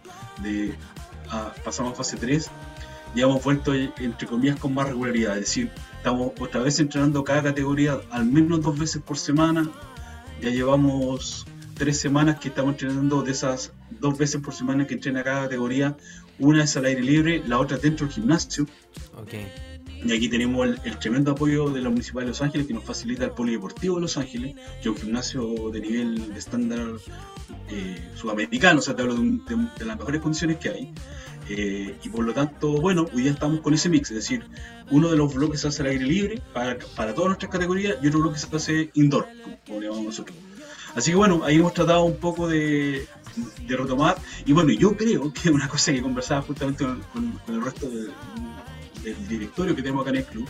de. 0.42 0.74
pasamos 1.64 1.92
a 1.92 1.96
fase 1.96 2.16
3, 2.16 2.50
ya 3.14 3.24
hemos 3.24 3.42
vuelto, 3.44 3.72
entre 3.72 4.26
comillas, 4.26 4.58
con 4.58 4.74
más 4.74 4.88
regularidad. 4.88 5.34
Es 5.34 5.46
decir, 5.46 5.70
Estamos 6.00 6.32
otra 6.40 6.62
vez 6.62 6.80
entrenando 6.80 7.22
cada 7.24 7.42
categoría 7.42 8.00
al 8.10 8.24
menos 8.24 8.62
dos 8.62 8.78
veces 8.78 9.02
por 9.02 9.18
semana. 9.18 9.68
Ya 10.40 10.48
llevamos 10.48 11.46
tres 11.74 12.00
semanas 12.00 12.40
que 12.40 12.48
estamos 12.48 12.72
entrenando 12.72 13.22
de 13.22 13.32
esas 13.32 13.74
dos 14.00 14.16
veces 14.16 14.40
por 14.40 14.54
semana 14.54 14.86
que 14.86 14.94
entrena 14.94 15.22
cada 15.22 15.42
categoría. 15.42 15.94
Una 16.38 16.64
es 16.64 16.74
al 16.78 16.86
aire 16.86 17.02
libre, 17.02 17.42
la 17.46 17.58
otra 17.58 17.76
dentro 17.76 18.06
del 18.06 18.14
gimnasio. 18.14 18.66
Okay. 19.20 19.69
Y 20.02 20.12
aquí 20.12 20.28
tenemos 20.28 20.66
el, 20.84 20.98
tremendo 20.98 21.32
apoyo 21.32 21.68
de 21.70 21.82
la 21.82 21.90
Municipalidad 21.90 22.28
de 22.28 22.30
Los 22.30 22.42
Ángeles 22.42 22.66
que 22.66 22.72
nos 22.72 22.84
facilita 22.84 23.24
el 23.24 23.32
Polideportivo 23.32 23.96
de 23.96 24.02
Los 24.02 24.16
Ángeles, 24.16 24.54
que 24.54 24.80
es 24.80 24.86
un 24.86 24.96
gimnasio 24.96 25.70
de 25.70 25.80
nivel 25.80 26.32
de 26.32 26.38
estándar 26.38 26.86
eh, 27.68 28.10
sudamericano, 28.14 28.78
o 28.78 28.82
sea, 28.82 28.96
te 28.96 29.02
hablo 29.02 29.14
de, 29.14 29.84
las 29.84 29.98
mejores 29.98 30.20
condiciones 30.20 30.56
que 30.56 30.70
hay. 30.70 30.92
Eh, 31.50 31.96
y 32.02 32.08
por 32.08 32.24
lo 32.24 32.32
tanto, 32.32 32.80
bueno, 32.80 33.06
hoy 33.12 33.24
ya 33.24 33.32
estamos 33.32 33.60
con 33.60 33.74
ese 33.74 33.88
mix, 33.88 34.10
es 34.10 34.16
decir, 34.16 34.44
uno 34.90 35.10
de 35.10 35.16
los 35.16 35.34
bloques 35.34 35.60
se 35.60 35.68
hace 35.68 35.82
al 35.82 35.88
aire 35.88 36.04
libre 36.04 36.42
para, 36.54 36.78
para 36.96 37.12
todas 37.12 37.28
nuestras 37.28 37.50
categorías 37.50 37.96
y 38.00 38.08
otro 38.08 38.20
bloque 38.20 38.38
se 38.38 38.56
hace 38.56 38.90
indoor, 38.94 39.26
como, 39.66 39.80
le 39.80 39.86
llamamos 39.86 40.06
nosotros. 40.06 40.36
Así 40.94 41.10
que 41.10 41.16
bueno, 41.16 41.42
ahí 41.44 41.56
hemos 41.56 41.74
tratado 41.74 42.04
un 42.04 42.16
poco 42.16 42.48
de, 42.48 43.06
de 43.66 43.76
retomar. 43.76 44.16
Y 44.44 44.52
bueno, 44.52 44.72
yo 44.72 44.96
creo 44.96 45.32
que 45.32 45.50
una 45.50 45.68
cosa 45.68 45.92
que 45.92 46.02
conversaba 46.02 46.42
justamente 46.42 46.84
con, 46.84 47.40
el 47.48 47.62
resto 47.62 47.88
del 49.02 49.28
directorio 49.28 49.74
que 49.74 49.82
tenemos 49.82 50.02
acá 50.02 50.10
en 50.10 50.16
el 50.16 50.24
club, 50.24 50.48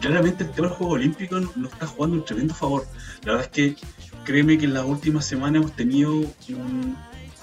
claramente 0.00 0.44
el 0.44 0.50
tema 0.50 0.68
del 0.68 0.76
Juego 0.76 0.94
Olímpico 0.94 1.40
nos 1.40 1.72
está 1.72 1.86
jugando 1.86 2.16
un 2.16 2.24
tremendo 2.24 2.54
favor. 2.54 2.86
La 3.24 3.32
verdad 3.32 3.50
es 3.52 3.52
que 3.52 3.76
créeme 4.24 4.58
que 4.58 4.66
en 4.66 4.74
las 4.74 4.84
últimas 4.84 5.24
semanas 5.24 5.62
hemos 5.62 5.76
tenido 5.76 6.12
un, 6.12 6.96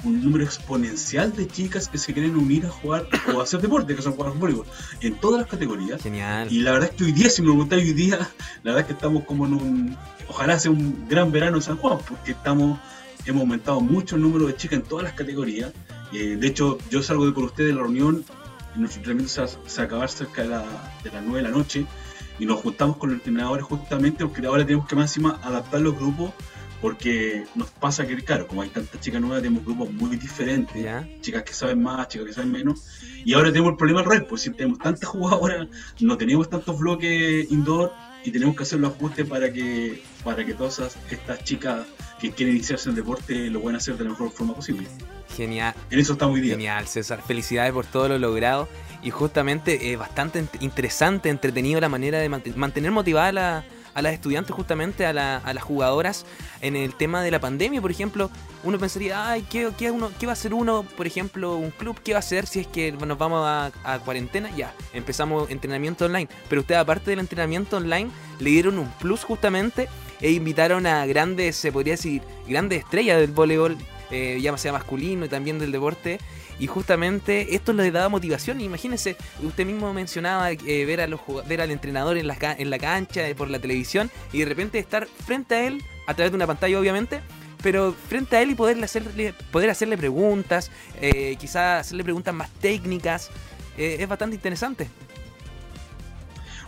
número 0.04 0.44
exponencial 0.44 1.34
de 1.34 1.48
chicas 1.48 1.88
que 1.88 1.98
se 1.98 2.14
quieren 2.14 2.36
unir 2.36 2.66
a 2.66 2.70
jugar 2.70 3.08
o 3.34 3.40
a 3.40 3.44
hacer 3.44 3.62
deporte, 3.62 3.96
que 3.96 4.02
son 4.02 4.14
jugar 4.14 4.34
voleibol, 4.34 4.66
en 5.00 5.16
todas 5.16 5.40
las 5.42 5.50
categorías. 5.50 6.02
Genial. 6.02 6.50
Y 6.52 6.60
la 6.60 6.74
verdad 6.74 6.90
es 6.90 6.96
que 6.98 7.06
hoy 7.06 7.14
día, 7.14 7.30
si 7.30 7.42
me 7.42 7.48
preguntáis 7.48 7.84
hoy 7.84 7.94
día, 7.94 8.18
la 8.64 8.72
verdad 8.74 8.82
es 8.82 8.88
que 8.88 8.94
estamos 8.94 9.24
como 9.24 9.46
en 9.46 9.54
un. 9.54 9.98
Ojalá 10.28 10.60
sea 10.60 10.72
un 10.72 11.08
gran 11.08 11.32
verano 11.32 11.56
en 11.56 11.64
San 11.64 11.78
Juan, 11.78 12.00
porque 12.08 12.32
estamos 12.32 12.80
hemos 13.26 13.42
aumentado 13.42 13.80
mucho 13.80 14.16
el 14.16 14.22
número 14.22 14.48
de 14.48 14.56
chicas 14.56 14.80
en 14.80 14.86
todas 14.86 15.04
las 15.04 15.14
categorías. 15.14 15.72
Eh, 16.12 16.38
de 16.40 16.48
hecho, 16.48 16.78
yo 16.90 17.02
salgo 17.02 17.26
de 17.26 17.34
con 17.34 17.46
ustedes 17.46 17.70
de 17.70 17.76
la 17.76 17.82
reunión, 17.82 18.24
nuestro 18.76 19.00
entrenamiento 19.00 19.32
se 19.32 19.42
va, 19.42 19.84
a 19.84 19.86
acabar 19.86 20.10
cerca 20.10 20.44
de, 20.44 20.50
la, 20.50 20.64
de 21.04 21.12
las 21.12 21.24
9 21.24 21.38
de 21.38 21.44
la 21.44 21.56
noche 21.56 21.86
y 22.40 22.46
nos 22.46 22.62
juntamos 22.62 22.98
con 22.98 23.10
los 23.10 23.20
entrenadores 23.20 23.64
justamente 23.66 24.26
porque 24.26 24.46
ahora 24.46 24.66
tenemos 24.66 24.88
que 24.88 24.96
más 24.96 25.12
encima 25.12 25.40
adaptar 25.44 25.82
los 25.82 25.96
grupos 25.96 26.32
porque 26.84 27.46
nos 27.56 27.70
pasa 27.70 28.06
que, 28.06 28.18
claro, 28.18 28.46
como 28.46 28.62
hay 28.62 28.68
tantas 28.68 29.00
chicas 29.00 29.22
nuevas, 29.22 29.42
tenemos 29.42 29.64
grupos 29.64 29.90
muy 29.90 30.18
diferentes, 30.18 30.86
chicas 31.22 31.44
que 31.44 31.54
saben 31.54 31.82
más, 31.82 32.10
chicas 32.10 32.28
que 32.28 32.34
saben 32.34 32.52
menos, 32.52 32.84
y 33.24 33.34
ahora 33.34 33.54
tenemos 33.54 33.72
el 33.72 33.78
problema 33.78 34.02
al 34.02 34.06
revés, 34.06 34.26
pues 34.28 34.42
si 34.42 34.50
tenemos 34.50 34.80
tantas 34.80 35.08
jugadoras, 35.08 35.66
no 36.02 36.18
tenemos 36.18 36.50
tantos 36.50 36.78
bloques 36.78 37.50
indoor 37.50 37.94
y 38.24 38.32
tenemos 38.32 38.56
que 38.56 38.64
hacer 38.64 38.80
los 38.80 38.94
ajustes 38.94 39.28
para 39.28 39.52
que, 39.52 40.02
para 40.24 40.46
que 40.46 40.54
todas 40.54 40.98
estas 41.10 41.44
chicas 41.44 41.86
que 42.20 42.32
quieren 42.32 42.56
iniciarse 42.56 42.90
en 42.90 42.96
el 42.96 43.04
deporte 43.04 43.50
lo 43.50 43.62
puedan 43.62 43.76
hacer 43.76 43.98
de 43.98 44.06
la 44.06 44.12
mejor 44.12 44.32
forma 44.32 44.56
posible. 44.56 44.88
Genial. 45.36 45.74
En 45.90 46.00
eso 46.00 46.14
estamos 46.14 46.34
muy 46.34 46.42
bien. 46.42 46.56
Genial, 46.56 46.88
César. 46.88 47.22
Felicidades 47.26 47.74
por 47.74 47.86
todo 47.86 48.08
lo 48.08 48.18
logrado. 48.18 48.70
Y 49.02 49.10
justamente 49.10 49.92
es 49.92 50.00
bastante 50.00 50.46
interesante, 50.62 51.30
entretenido 51.30 51.82
la 51.82 51.90
manera 51.90 52.20
de 52.20 52.30
mantener 52.30 52.92
motivada 52.92 53.66
a, 53.94 54.02
las 54.02 54.14
estudiantes, 54.14 54.56
justamente 54.56 55.06
a, 55.06 55.14
las 55.14 55.64
jugadoras, 55.64 56.26
en 56.62 56.76
el 56.76 56.96
tema 56.96 57.24
de 57.24 57.32
la 57.32 57.40
pandemia. 57.40 57.82
Por 57.82 57.92
ejemplo, 57.92 58.30
uno 58.64 58.78
pensaría, 58.80 59.30
ay, 59.30 59.46
¿qué, 59.50 59.70
qué, 59.78 59.92
uno, 59.92 60.12
¿qué 60.20 60.26
va 60.26 60.32
a 60.32 60.34
hacer 60.34 60.54
uno, 60.54 60.86
por 60.98 61.08
ejemplo, 61.08 61.56
un 61.56 61.72
club? 61.72 62.00
¿Qué 62.04 62.14
va 62.14 62.18
a 62.18 62.20
hacer 62.20 62.46
si 62.46 62.62
es 62.62 62.68
que 62.68 62.92
nos 62.92 63.18
vamos 63.18 63.44
a, 63.46 64.00
cuarentena? 64.06 64.50
Ya, 64.56 64.74
empezamos 64.94 65.50
entrenamiento 65.50 66.06
online. 66.06 66.30
Pero 66.50 66.62
usted, 66.62 66.76
aparte 66.76 67.12
del 67.12 67.20
entrenamiento 67.20 67.78
online, 67.78 68.10
le 68.40 68.50
dieron 68.50 68.80
un 68.80 68.90
plus 68.94 69.24
justamente 69.24 69.88
e 70.22 70.32
invitaron 70.32 70.86
a 70.88 71.06
grandes, 71.06 71.56
se 71.56 71.72
podría 71.72 71.94
decir, 71.94 72.22
grandes 72.48 72.80
estrellas 72.80 73.20
del 73.20 73.32
voleibol, 73.32 73.78
eh, 74.12 74.40
ya 74.42 74.56
sea 74.58 74.72
masculino 74.72 75.26
y 75.26 75.30
también 75.30 75.60
del 75.60 75.72
deporte. 75.72 76.20
Y 76.64 76.68
justamente 76.68 77.56
esto 77.56 77.74
les 77.74 77.92
daba 77.92 78.08
motivación. 78.08 78.62
Imagínense, 78.62 79.18
usted 79.42 79.66
mismo 79.66 79.94
mencionaba 79.94 80.50
eh, 80.50 80.86
ver, 80.86 81.02
a 81.02 81.08
los, 81.08 81.20
ver 81.46 81.60
al 81.60 81.72
entrenador 81.72 82.16
en 82.18 82.26
la, 82.26 82.38
en 82.58 82.70
la 82.70 82.80
cancha, 82.80 83.28
eh, 83.28 83.36
por 83.36 83.50
la 83.50 83.60
televisión, 83.60 84.10
y 84.32 84.40
de 84.40 84.46
repente 84.46 84.80
estar 84.80 85.06
frente 85.06 85.56
a 85.56 85.68
él, 85.68 85.84
a 86.08 86.14
través 86.14 86.32
de 86.32 86.38
una 86.38 86.48
pantalla 86.48 86.80
obviamente, 86.80 87.20
pero 87.62 87.94
frente 88.08 88.38
a 88.38 88.42
él 88.42 88.52
y 88.52 88.56
poderle 88.56 88.86
hacerle, 88.86 89.34
poder 89.52 89.72
hacerle 89.72 89.98
preguntas, 89.98 90.72
eh, 91.02 91.36
quizás 91.38 91.82
hacerle 91.82 92.06
preguntas 92.06 92.34
más 92.34 92.50
técnicas, 92.62 93.30
es 93.78 94.08
bastante 94.08 94.38
interesante. 94.38 94.88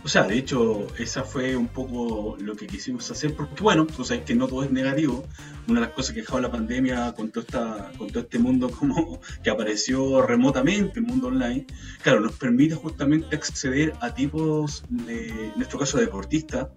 O 0.04 0.08
sea, 0.08 0.22
de 0.24 0.38
hecho, 0.38 0.86
esa 0.98 1.24
fue 1.24 1.56
un 1.56 1.68
poco 1.68 2.36
lo 2.38 2.54
que 2.54 2.66
quisimos 2.66 3.10
hacer, 3.10 3.34
porque 3.34 3.62
bueno, 3.62 3.86
tú 3.86 4.04
sabes 4.04 4.24
que 4.24 4.34
no 4.34 4.46
todo 4.46 4.62
es 4.62 4.70
negativo. 4.70 5.24
Una 5.68 5.80
de 5.80 5.86
las 5.86 5.94
cosas 5.94 6.14
que 6.14 6.20
dejó 6.20 6.38
la 6.40 6.50
pandemia 6.50 7.12
con, 7.12 7.30
todo 7.30 7.42
esta, 7.42 7.92
con 7.98 8.08
todo 8.08 8.20
este 8.20 8.38
mundo 8.38 8.70
como 8.70 9.20
que 9.42 9.50
apareció 9.50 10.22
remotamente, 10.22 11.00
el 11.00 11.06
mundo 11.06 11.28
online, 11.28 11.66
claro, 12.02 12.20
nos 12.20 12.32
permite 12.32 12.74
justamente 12.74 13.34
acceder 13.34 13.94
a 14.00 14.14
tipos, 14.14 14.84
de, 14.88 15.28
en 15.28 15.52
nuestro 15.56 15.78
caso, 15.78 15.98
deportistas, 15.98 16.68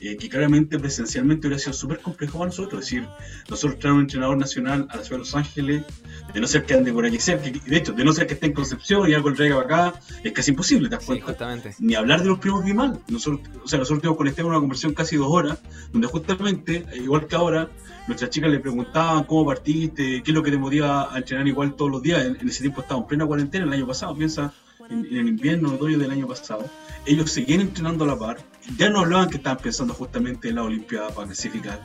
eh, 0.00 0.16
que 0.16 0.28
claramente 0.28 0.78
presencialmente 0.78 1.46
hubiera 1.46 1.58
sido 1.58 1.72
súper 1.72 2.00
complejo 2.00 2.38
para 2.38 2.50
nosotros. 2.50 2.84
Es 2.84 2.90
decir, 2.90 3.08
nosotros 3.48 3.78
traer 3.78 3.94
un 3.94 4.00
entrenador 4.02 4.36
nacional 4.36 4.86
a 4.90 4.96
la 4.96 5.02
ciudad 5.02 5.16
de 5.16 5.18
Los 5.18 5.34
Ángeles, 5.34 5.84
de 6.32 6.40
no 6.40 6.46
ser 6.46 6.64
que 6.64 6.74
ande 6.74 6.92
por 6.92 7.06
aquí 7.06 7.18
cerca, 7.18 7.48
de 7.48 7.76
hecho, 7.76 7.92
de 7.92 8.04
no 8.04 8.12
ser 8.12 8.26
que 8.26 8.34
esté 8.34 8.46
en 8.46 8.52
Concepción 8.52 9.08
y 9.08 9.14
algo 9.14 9.30
le 9.30 9.36
traiga 9.36 9.56
para 9.62 9.88
acá, 9.88 10.00
es 10.22 10.32
casi 10.32 10.50
imposible, 10.50 10.88
¿te 10.88 10.96
das 10.96 11.04
cuenta? 11.04 11.56
Ni 11.78 11.94
hablar 11.94 12.22
de 12.22 12.28
los 12.28 12.38
primos 12.38 12.64
mal. 12.74 13.00
Nosotros, 13.08 13.40
o 13.64 13.68
sea, 13.68 13.78
nosotros 13.78 14.02
tuvimos 14.02 14.18
conectado 14.18 14.48
una 14.48 14.58
conversación 14.58 14.94
casi 14.94 15.16
dos 15.16 15.28
horas, 15.30 15.58
donde 15.92 16.08
justamente, 16.08 16.84
igual 16.94 17.26
que 17.26 17.36
ahora, 17.36 17.70
nuestras 18.06 18.30
chicas 18.30 18.50
le 18.50 18.60
preguntaban 18.60 19.24
cómo 19.24 19.46
partiste, 19.46 20.22
qué 20.22 20.30
es 20.30 20.34
lo 20.34 20.42
que 20.42 20.50
te 20.50 20.58
motiva 20.58 21.14
a 21.14 21.18
entrenar 21.18 21.46
igual 21.46 21.74
todos 21.74 21.90
los 21.90 22.02
días. 22.02 22.24
En, 22.24 22.48
ese 22.48 22.60
tiempo 22.60 22.82
estábamos 22.82 23.04
en 23.04 23.08
plena 23.08 23.26
cuarentena, 23.26 23.64
el 23.64 23.72
año 23.72 23.86
pasado, 23.86 24.14
piensa, 24.14 24.52
en, 24.90 25.06
en 25.06 25.16
el 25.16 25.28
invierno, 25.28 25.74
otoño 25.74 25.98
del 25.98 26.10
año 26.10 26.26
pasado 26.26 26.64
ellos 27.06 27.30
seguían 27.30 27.60
entrenando 27.60 28.04
a 28.04 28.08
la 28.08 28.18
par, 28.18 28.38
ya 28.76 28.90
no 28.90 29.00
hablaban 29.00 29.30
que 29.30 29.36
estaban 29.36 29.58
pensando 29.58 29.94
justamente 29.94 30.48
en 30.48 30.56
la 30.56 30.62
Olimpiada 30.64 31.08
para 31.10 31.26
clasificar. 31.26 31.80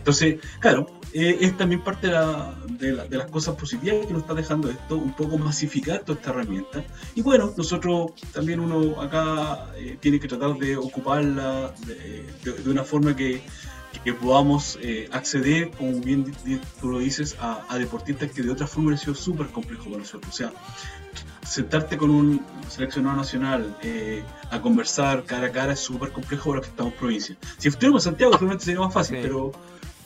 Entonces, 0.00 0.40
claro, 0.60 0.86
eh, 1.12 1.38
es 1.40 1.56
también 1.58 1.82
parte 1.82 2.08
de, 2.08 2.92
las 3.10 3.30
cosas 3.30 3.54
positivas 3.56 4.06
que 4.06 4.12
nos 4.12 4.22
está 4.22 4.32
dejando 4.32 4.70
esto, 4.70 4.96
un 4.96 5.14
poco 5.14 5.36
masificar 5.36 6.00
toda 6.00 6.18
esta 6.18 6.30
herramienta. 6.30 6.82
Y 7.14 7.20
bueno, 7.20 7.52
nosotros 7.56 8.12
también 8.32 8.60
uno 8.60 9.00
acá 9.00 9.66
eh, 9.76 9.98
tiene 10.00 10.18
que 10.18 10.26
tratar 10.26 10.56
de 10.56 10.76
ocuparla 10.76 11.74
de, 11.86 12.70
una 12.70 12.84
forma 12.84 13.14
que, 13.14 13.42
podamos 14.18 14.78
eh, 14.80 15.10
acceder, 15.12 15.70
como 15.72 16.00
bien 16.00 16.32
tú 16.80 16.88
lo 16.88 17.00
dices, 17.00 17.36
a, 17.38 17.66
a, 17.68 17.76
deportistas 17.76 18.30
que 18.30 18.42
de 18.42 18.50
otra 18.50 18.66
forma 18.66 18.94
ha 18.94 18.96
sido 18.96 19.14
súper 19.14 19.48
complejo 19.48 19.84
para 19.84 19.98
nosotros. 19.98 20.32
O 20.32 20.36
sea, 20.36 20.52
sentarte 21.42 21.96
con 21.96 22.10
un 22.10 22.44
seleccionado 22.68 23.16
nacional 23.16 23.76
eh, 23.82 24.22
a 24.50 24.60
conversar 24.60 25.24
cara 25.24 25.48
a 25.48 25.52
cara 25.52 25.72
es 25.72 25.80
súper 25.80 26.12
complejo 26.12 26.50
para 26.50 26.56
los 26.56 26.66
que 26.66 26.70
estamos 26.70 26.92
en 26.92 26.98
provincia. 26.98 27.36
Si 27.58 27.68
estuviéramos 27.68 28.06
en 28.06 28.12
Santiago, 28.12 28.32
seguramente 28.32 28.64
sería 28.64 28.80
más 28.80 28.94
fácil, 28.94 29.18
pero, 29.20 29.52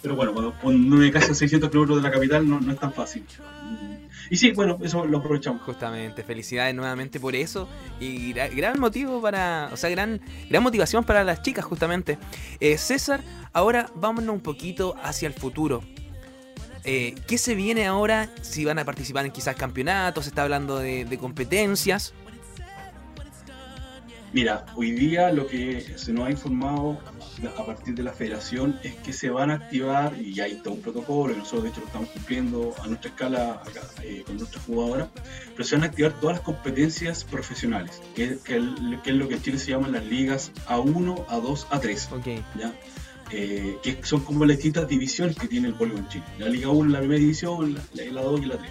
pero 0.01 0.17
bueno, 0.17 0.33
cuando, 0.33 0.55
cuando 0.61 0.97
me 0.97 1.11
casa 1.11 1.33
a 1.33 1.35
600 1.35 1.71
kilómetros 1.71 1.99
de 1.99 2.09
la 2.09 2.11
capital 2.11 2.49
no, 2.49 2.61
no 2.61 2.73
es 2.73 2.79
tan 2.79 2.93
fácil. 2.93 3.25
Y 4.31 4.37
sí, 4.37 4.53
bueno, 4.53 4.79
eso 4.83 5.05
lo 5.05 5.19
aprovechamos. 5.19 5.62
Justamente, 5.62 6.23
felicidades 6.23 6.75
nuevamente 6.75 7.21
por 7.21 7.35
eso. 7.35 7.69
Y 8.01 8.33
gran 8.33 8.81
motivo 8.81 9.21
para, 9.21 9.69
o 9.73 9.77
sea, 9.77 9.90
gran, 9.90 10.21
gran 10.49 10.62
motivación 10.62 11.05
para 11.05 11.25
las 11.25 11.43
chicas, 11.43 11.64
justamente. 11.64 12.19
Eh, 12.61 12.79
César, 12.79 13.21
ahora 13.53 13.90
vámonos 13.95 14.35
un 14.35 14.40
poquito 14.40 14.97
hacia 15.03 15.29
el 15.29 15.35
futuro. 15.35 15.83
Eh, 16.85 17.14
¿Qué 17.27 17.38
se 17.38 17.55
viene 17.55 17.87
ahora? 17.87 18.29
Si 18.42 18.64
van 18.64 18.79
a 18.79 18.85
participar 18.85 19.25
en 19.25 19.33
quizás 19.33 19.57
campeonatos, 19.57 20.25
se 20.25 20.31
está 20.31 20.42
hablando 20.42 20.79
de, 20.79 21.18
competencias. 21.18 22.12
Mira, 24.35 24.66
hoy 24.75 24.90
día 24.90 25.31
lo 25.33 25.47
que 25.47 25.81
se 25.97 26.12
nos 26.12 26.27
ha 26.27 26.31
informado 26.31 26.99
a 27.57 27.64
partir 27.64 27.94
de 27.94 28.03
la 28.03 28.12
federación 28.12 28.79
es 28.83 28.97
que 28.97 29.12
se 29.12 29.31
van 29.31 29.53
a 29.53 29.55
activar, 29.55 30.12
y 30.20 30.35
ya 30.35 30.44
hay 30.44 30.57
todo 30.57 30.75
un 30.75 30.83
protocolo, 30.83 31.33
y 31.33 31.37
nosotros 31.37 31.62
de 31.62 31.68
hecho 31.70 31.81
lo 31.81 31.87
estamos 31.87 32.09
cumpliendo 32.11 32.75
a 32.83 32.87
nuestra 32.88 33.11
escala 33.11 33.62
eh, 34.03 34.25
con 34.27 34.37
nuestras 34.37 34.64
jugadoras, 34.64 35.09
pero 35.53 35.64
se 35.64 35.77
van 35.77 35.85
a 35.85 35.87
activar 35.87 36.12
todas 36.20 36.38
las 36.38 36.44
competencias 36.44 37.23
profesionales, 37.23 38.03
que, 38.16 38.25
es 38.25 39.14
lo 39.14 39.29
que 39.29 39.35
en 39.35 39.42
Chile 39.42 39.59
se 39.59 39.70
llaman 39.70 39.92
las 39.92 40.05
ligas 40.05 40.51
A1, 40.66 41.27
A2, 41.27 41.66
A3. 41.68 42.18
Okay. 42.18 42.44
¿ya? 42.59 42.75
Eh, 43.37 43.79
que 43.83 43.99
son 44.05 44.20
como 44.20 44.44
las 44.44 44.59
distintas 44.59 44.87
divisiones 44.87 45.35
que 45.37 45.49
tiene 45.49 45.66
el 45.66 45.75
voleibol 45.75 46.05
en 46.05 46.09
Chile. 46.09 46.25
La 46.38 46.49
Liga 46.49 46.68
1, 46.68 46.88
la 46.92 47.01
primera 47.01 47.18
división, 47.18 47.75
la, 47.75 48.23
2 48.23 48.40
y 48.40 48.44
la 48.44 48.59
3. 48.59 48.70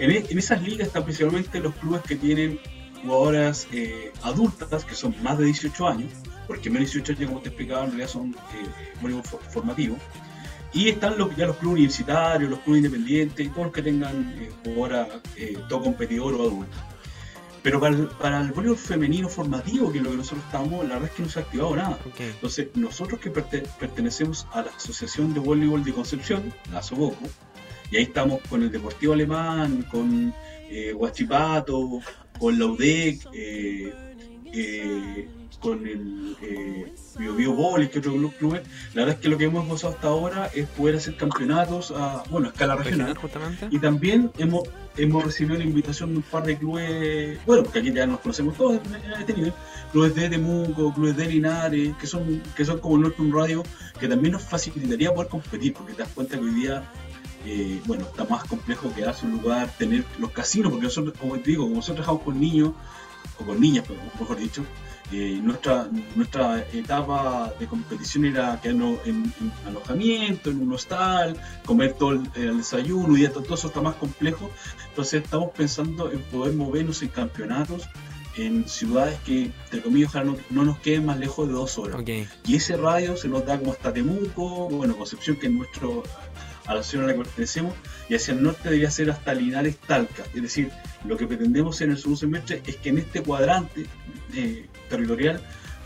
E, 0.00 0.26
en, 0.28 0.38
esas 0.38 0.60
ligas 0.60 0.88
están 0.88 1.04
principalmente 1.04 1.60
los 1.60 1.72
clubes 1.76 2.02
que 2.02 2.16
tienen 2.16 2.58
jugadoras 3.00 3.68
eh, 3.72 4.12
adultas, 4.22 4.84
que 4.84 4.96
son 4.96 5.14
más 5.22 5.38
de 5.38 5.44
18 5.44 5.86
años, 5.86 6.10
porque 6.48 6.68
menos 6.68 6.90
de 6.92 6.98
18 7.00 7.12
años, 7.12 7.28
como 7.28 7.42
te 7.42 7.50
explicaba, 7.50 7.84
en 7.84 7.90
realidad 7.90 8.08
son 8.08 8.30
eh, 8.30 8.92
voleibol 9.00 9.22
formativo. 9.22 9.96
Y 10.72 10.88
están 10.88 11.16
los, 11.16 11.36
ya 11.36 11.46
los 11.46 11.58
clubes 11.58 11.74
universitarios, 11.76 12.50
los 12.50 12.58
clubes 12.60 12.78
independientes, 12.78 13.52
todos 13.52 13.66
los 13.66 13.72
que 13.72 13.82
tengan 13.82 14.34
jugadoras, 14.64 15.08
todo 15.68 15.82
competidor 15.82 16.34
o 16.34 16.42
adulto. 16.42 16.91
Pero 17.62 17.78
para 17.78 17.94
el, 17.94 18.06
para 18.08 18.40
el 18.40 18.50
voleibol 18.52 18.76
femenino 18.76 19.28
formativo, 19.28 19.92
que 19.92 19.98
es 19.98 20.04
lo 20.04 20.10
que 20.10 20.16
nosotros 20.16 20.44
estamos, 20.46 20.82
la 20.86 20.94
verdad 20.94 21.10
es 21.10 21.14
que 21.16 21.22
no 21.22 21.28
se 21.28 21.38
ha 21.38 21.42
activado 21.42 21.76
nada. 21.76 21.98
Entonces, 22.24 22.68
nosotros 22.74 23.20
que 23.20 23.32
perte- 23.32 23.62
pertenecemos 23.78 24.46
a 24.52 24.62
la 24.62 24.70
Asociación 24.70 25.32
de 25.32 25.40
Voleibol 25.40 25.84
de 25.84 25.92
Concepción, 25.92 26.52
la 26.72 26.82
SOBOCO, 26.82 27.24
y 27.90 27.96
ahí 27.98 28.02
estamos 28.02 28.40
con 28.48 28.62
el 28.62 28.72
Deportivo 28.72 29.12
Alemán, 29.12 29.86
con 29.90 30.34
eh, 30.68 30.92
Huachipato, 30.92 32.00
con 32.38 32.58
la 32.58 32.66
UDEC, 32.66 33.28
eh, 33.32 33.92
eh, 34.52 35.28
con 35.62 35.86
el 35.86 36.36
eh, 36.42 36.92
Bio 37.18 37.34
Bio 37.34 37.52
Volley, 37.54 37.88
que 37.88 38.00
otro 38.00 38.12
club 38.12 38.34
clubes. 38.36 38.62
La 38.94 39.02
verdad 39.02 39.14
es 39.16 39.22
que 39.22 39.28
lo 39.28 39.38
que 39.38 39.44
hemos 39.44 39.66
gozado 39.66 39.94
hasta 39.94 40.08
ahora 40.08 40.50
es 40.54 40.66
poder 40.66 40.96
hacer 40.96 41.16
campeonatos 41.16 41.92
a, 41.92 42.24
bueno, 42.28 42.48
a 42.48 42.50
escala 42.50 42.74
regional. 42.76 43.16
Justamente. 43.16 43.68
Y 43.70 43.78
también 43.78 44.32
hemos, 44.38 44.64
hemos 44.96 45.24
recibido 45.24 45.56
la 45.58 45.64
invitación 45.64 46.10
de 46.10 46.16
un 46.16 46.22
par 46.22 46.42
de 46.42 46.58
clubes, 46.58 47.38
bueno, 47.46 47.62
porque 47.62 47.78
aquí 47.78 47.92
ya 47.92 48.06
nos 48.06 48.20
conocemos 48.20 48.56
todos 48.56 48.80
en 48.84 49.20
este 49.20 49.34
nivel, 49.34 49.52
clubes 49.92 50.14
de 50.16 50.28
Temuco, 50.28 50.92
clubes 50.92 51.16
de 51.16 51.26
Linares, 51.26 51.96
que 51.96 52.06
son, 52.08 52.42
que 52.56 52.64
son 52.64 52.80
como 52.80 52.98
Norte 52.98 53.22
un 53.22 53.32
Radio, 53.32 53.62
que 54.00 54.08
también 54.08 54.32
nos 54.32 54.42
facilitaría 54.42 55.14
poder 55.14 55.28
competir, 55.28 55.72
porque 55.74 55.92
te 55.92 56.02
das 56.02 56.10
cuenta 56.12 56.36
que 56.36 56.44
hoy 56.44 56.54
día, 56.54 56.82
eh, 57.46 57.80
bueno, 57.86 58.04
está 58.04 58.24
más 58.24 58.44
complejo 58.44 58.92
que 58.94 59.04
hace 59.04 59.26
un 59.26 59.32
lugar 59.32 59.70
tener 59.78 60.04
los 60.18 60.32
casinos, 60.32 60.72
porque 60.72 60.86
nosotros, 60.86 61.14
como 61.18 61.38
te 61.38 61.50
digo, 61.50 61.62
como 61.62 61.76
nosotros 61.76 62.04
trabajamos 62.04 62.22
con 62.24 62.40
niños, 62.40 62.72
o 63.38 63.44
con 63.44 63.60
niñas, 63.60 63.84
mejor 64.18 64.36
dicho, 64.36 64.64
eh, 65.12 65.40
nuestra, 65.42 65.88
nuestra 66.14 66.66
etapa 66.72 67.52
de 67.58 67.66
competición 67.66 68.24
era 68.24 68.58
quedarnos 68.62 68.98
en, 69.04 69.32
en 69.40 69.52
alojamiento, 69.66 70.50
en 70.50 70.62
un 70.62 70.72
hostal, 70.72 71.36
comer 71.66 71.92
todo 71.94 72.12
el, 72.12 72.30
el 72.34 72.58
desayuno, 72.58 73.18
y 73.18 73.28
todo, 73.28 73.54
eso 73.54 73.66
está 73.66 73.82
más 73.82 73.96
complejo. 73.96 74.50
Entonces 74.88 75.22
estamos 75.22 75.50
pensando 75.50 76.10
en 76.10 76.20
poder 76.22 76.54
movernos 76.54 77.02
en 77.02 77.08
campeonatos 77.08 77.88
en 78.36 78.66
ciudades 78.68 79.18
que, 79.20 79.50
entre 79.64 79.82
comillas, 79.82 80.14
no, 80.24 80.36
no 80.50 80.64
nos 80.64 80.78
queden 80.78 81.06
más 81.06 81.18
lejos 81.18 81.48
de 81.48 81.54
dos 81.54 81.78
horas. 81.78 82.00
Ok. 82.00 82.08
Y 82.46 82.56
ese 82.56 82.76
radio 82.76 83.16
se 83.16 83.28
nos 83.28 83.44
da 83.44 83.58
como 83.58 83.72
hasta 83.72 83.92
Temuco, 83.92 84.68
bueno, 84.68 84.96
Concepción, 84.96 85.36
que 85.36 85.46
es 85.46 85.52
nuestro, 85.52 86.02
a 86.66 86.74
la 86.74 86.82
ciudad 86.82 87.04
a 87.04 87.08
la 87.08 87.14
que 87.14 87.24
pertenecemos, 87.24 87.74
y 88.08 88.14
hacia 88.14 88.34
el 88.34 88.42
norte 88.42 88.60
debería 88.64 88.90
ser 88.90 89.10
hasta 89.10 89.34
Linares, 89.34 89.78
Talca. 89.78 90.24
Es 90.34 90.42
decir, 90.42 90.70
lo 91.04 91.16
que 91.16 91.26
pretendemos 91.26 91.80
en 91.80 91.90
el 91.90 91.98
segundo 91.98 92.20
semestre 92.20 92.62
es 92.66 92.76
que 92.76 92.90
en 92.90 92.98
este 92.98 93.22
cuadrante 93.22 93.86
eh, 94.34 94.66
territorial 94.88 95.40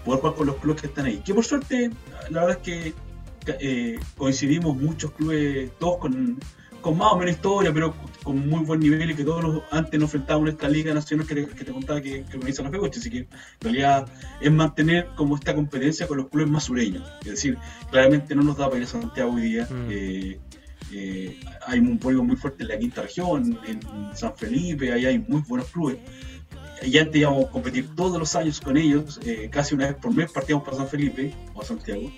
poder 0.04 0.20
jugar 0.20 0.34
con 0.36 0.46
los 0.46 0.56
clubes 0.56 0.80
que 0.80 0.86
están 0.88 1.06
ahí. 1.06 1.22
Que 1.24 1.34
por 1.34 1.44
suerte, 1.44 1.90
la 2.30 2.44
verdad 2.44 2.58
es 2.62 2.62
que 2.62 2.94
eh, 3.60 3.98
coincidimos 4.16 4.76
muchos 4.76 5.12
clubes, 5.12 5.70
todos 5.78 5.98
con, 5.98 6.38
con 6.80 6.96
más 6.96 7.12
o 7.12 7.18
menos 7.18 7.34
historia, 7.34 7.72
pero 7.72 7.94
con 8.22 8.48
muy 8.48 8.64
buen 8.64 8.80
nivel 8.80 9.10
y 9.10 9.14
que 9.14 9.24
todos 9.24 9.42
los, 9.42 9.62
antes 9.70 9.98
nos 9.98 10.08
enfrentábamos 10.08 10.48
en 10.48 10.54
esta 10.54 10.68
liga 10.68 10.94
nacional 10.94 11.26
que 11.26 11.34
te, 11.34 11.46
que 11.46 11.64
te 11.64 11.72
contaba 11.72 12.00
que, 12.00 12.24
que 12.24 12.36
organiza 12.36 12.62
la 12.62 12.70
FECOCHE, 12.70 12.98
así 12.98 13.10
que 13.10 13.18
en 13.18 13.28
realidad 13.60 14.08
es 14.40 14.52
mantener 14.52 15.08
como 15.16 15.36
esta 15.36 15.54
competencia 15.54 16.06
con 16.06 16.18
los 16.18 16.28
clubes 16.28 16.48
más 16.48 16.64
sureños. 16.64 17.08
Es 17.20 17.32
decir, 17.32 17.58
claramente 17.90 18.34
no 18.34 18.42
nos 18.42 18.56
da 18.56 18.66
para 18.66 18.78
ir 18.78 18.84
a 18.84 18.88
Santiago 18.88 19.34
hoy 19.34 19.42
día. 19.42 19.68
Mm. 19.70 19.88
eh, 19.90 20.40
eh, 20.92 21.38
hay 21.66 21.78
un 21.78 21.98
polvo 21.98 22.22
muy 22.22 22.36
fuerte 22.36 22.62
en 22.62 22.68
la 22.68 22.78
quinta 22.78 23.02
región, 23.02 23.58
en 23.66 23.80
San 24.16 24.36
Felipe, 24.36 24.92
ahí 24.92 25.06
hay 25.06 25.18
muy 25.18 25.42
buenos 25.42 25.68
clubes. 25.70 25.98
Y 26.82 26.98
antes 26.98 27.16
íbamos 27.16 27.46
a 27.46 27.50
competir 27.50 27.94
todos 27.94 28.18
los 28.18 28.36
años 28.36 28.60
con 28.60 28.76
ellos, 28.76 29.18
eh, 29.24 29.48
casi 29.50 29.74
una 29.74 29.86
vez 29.86 29.96
por 29.96 30.14
mes 30.14 30.30
partíamos 30.30 30.64
para 30.64 30.76
San 30.76 30.88
Felipe 30.88 31.34
o 31.54 31.64
Santiago. 31.64 32.10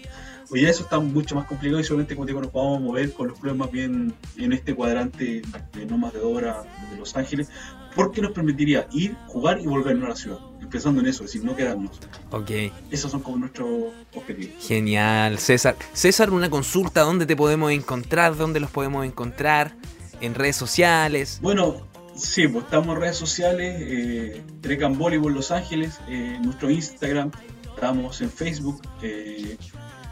Hoy 0.51 0.61
día 0.61 0.71
eso 0.71 0.83
está 0.83 0.99
mucho 0.99 1.35
más 1.35 1.47
complicado 1.47 1.79
y 1.79 1.85
solamente 1.85 2.15
como 2.15 2.27
digo, 2.27 2.41
nos 2.41 2.53
vamos 2.53 2.81
mover 2.81 3.13
con 3.13 3.29
los 3.29 3.39
clubes 3.39 3.59
más 3.59 3.71
bien 3.71 4.15
en 4.37 4.53
este 4.53 4.75
cuadrante 4.75 5.43
de 5.75 5.87
no 5.87 5.99
más 5.99 6.13
de 6.15 6.21
dos 6.21 6.37
horas 6.37 6.67
de 6.91 6.97
Los 6.97 7.17
Ángeles, 7.17 7.51
porque 7.95 8.23
nos 8.23 8.33
permitiría 8.33 8.89
ir, 8.93 9.15
jugar 9.27 9.61
y 9.61 9.67
volvernos 9.67 10.07
a 10.07 10.09
la 10.09 10.17
ciudad. 10.17 10.48
Pensando 10.71 11.01
en 11.01 11.07
eso, 11.07 11.25
es 11.25 11.33
decir, 11.33 11.45
no 11.45 11.57
quedarnos. 11.57 11.99
Ok. 12.31 12.51
Esos 12.91 13.11
son 13.11 13.21
como 13.23 13.39
nuestros 13.39 13.69
objetivos. 14.15 14.67
Genial, 14.67 15.39
César. 15.39 15.77
César, 15.93 16.31
una 16.31 16.51
consulta, 16.51 17.03
¿dónde 17.03 17.25
te 17.25 17.37
podemos 17.37 17.73
encontrar? 17.73 18.37
¿Dónde 18.37 18.61
los 18.61 18.71
podemos 18.71 19.07
encontrar? 19.07 19.75
¿En 20.21 20.35
redes 20.35 20.57
sociales? 20.57 21.39
Bueno, 21.41 21.87
sí, 22.17 22.49
pues 22.49 22.65
estamos 22.65 22.97
en 22.97 23.01
redes 23.01 23.17
sociales, 23.17 23.77
eh, 23.81 24.43
Trecan 24.61 24.99
Volleyball 24.99 25.33
Los 25.33 25.51
Ángeles, 25.51 26.01
eh, 26.09 26.39
nuestro 26.43 26.71
Instagram, 26.71 27.31
estamos 27.75 28.21
en 28.21 28.31
Facebook, 28.31 28.83
eh, 29.03 29.57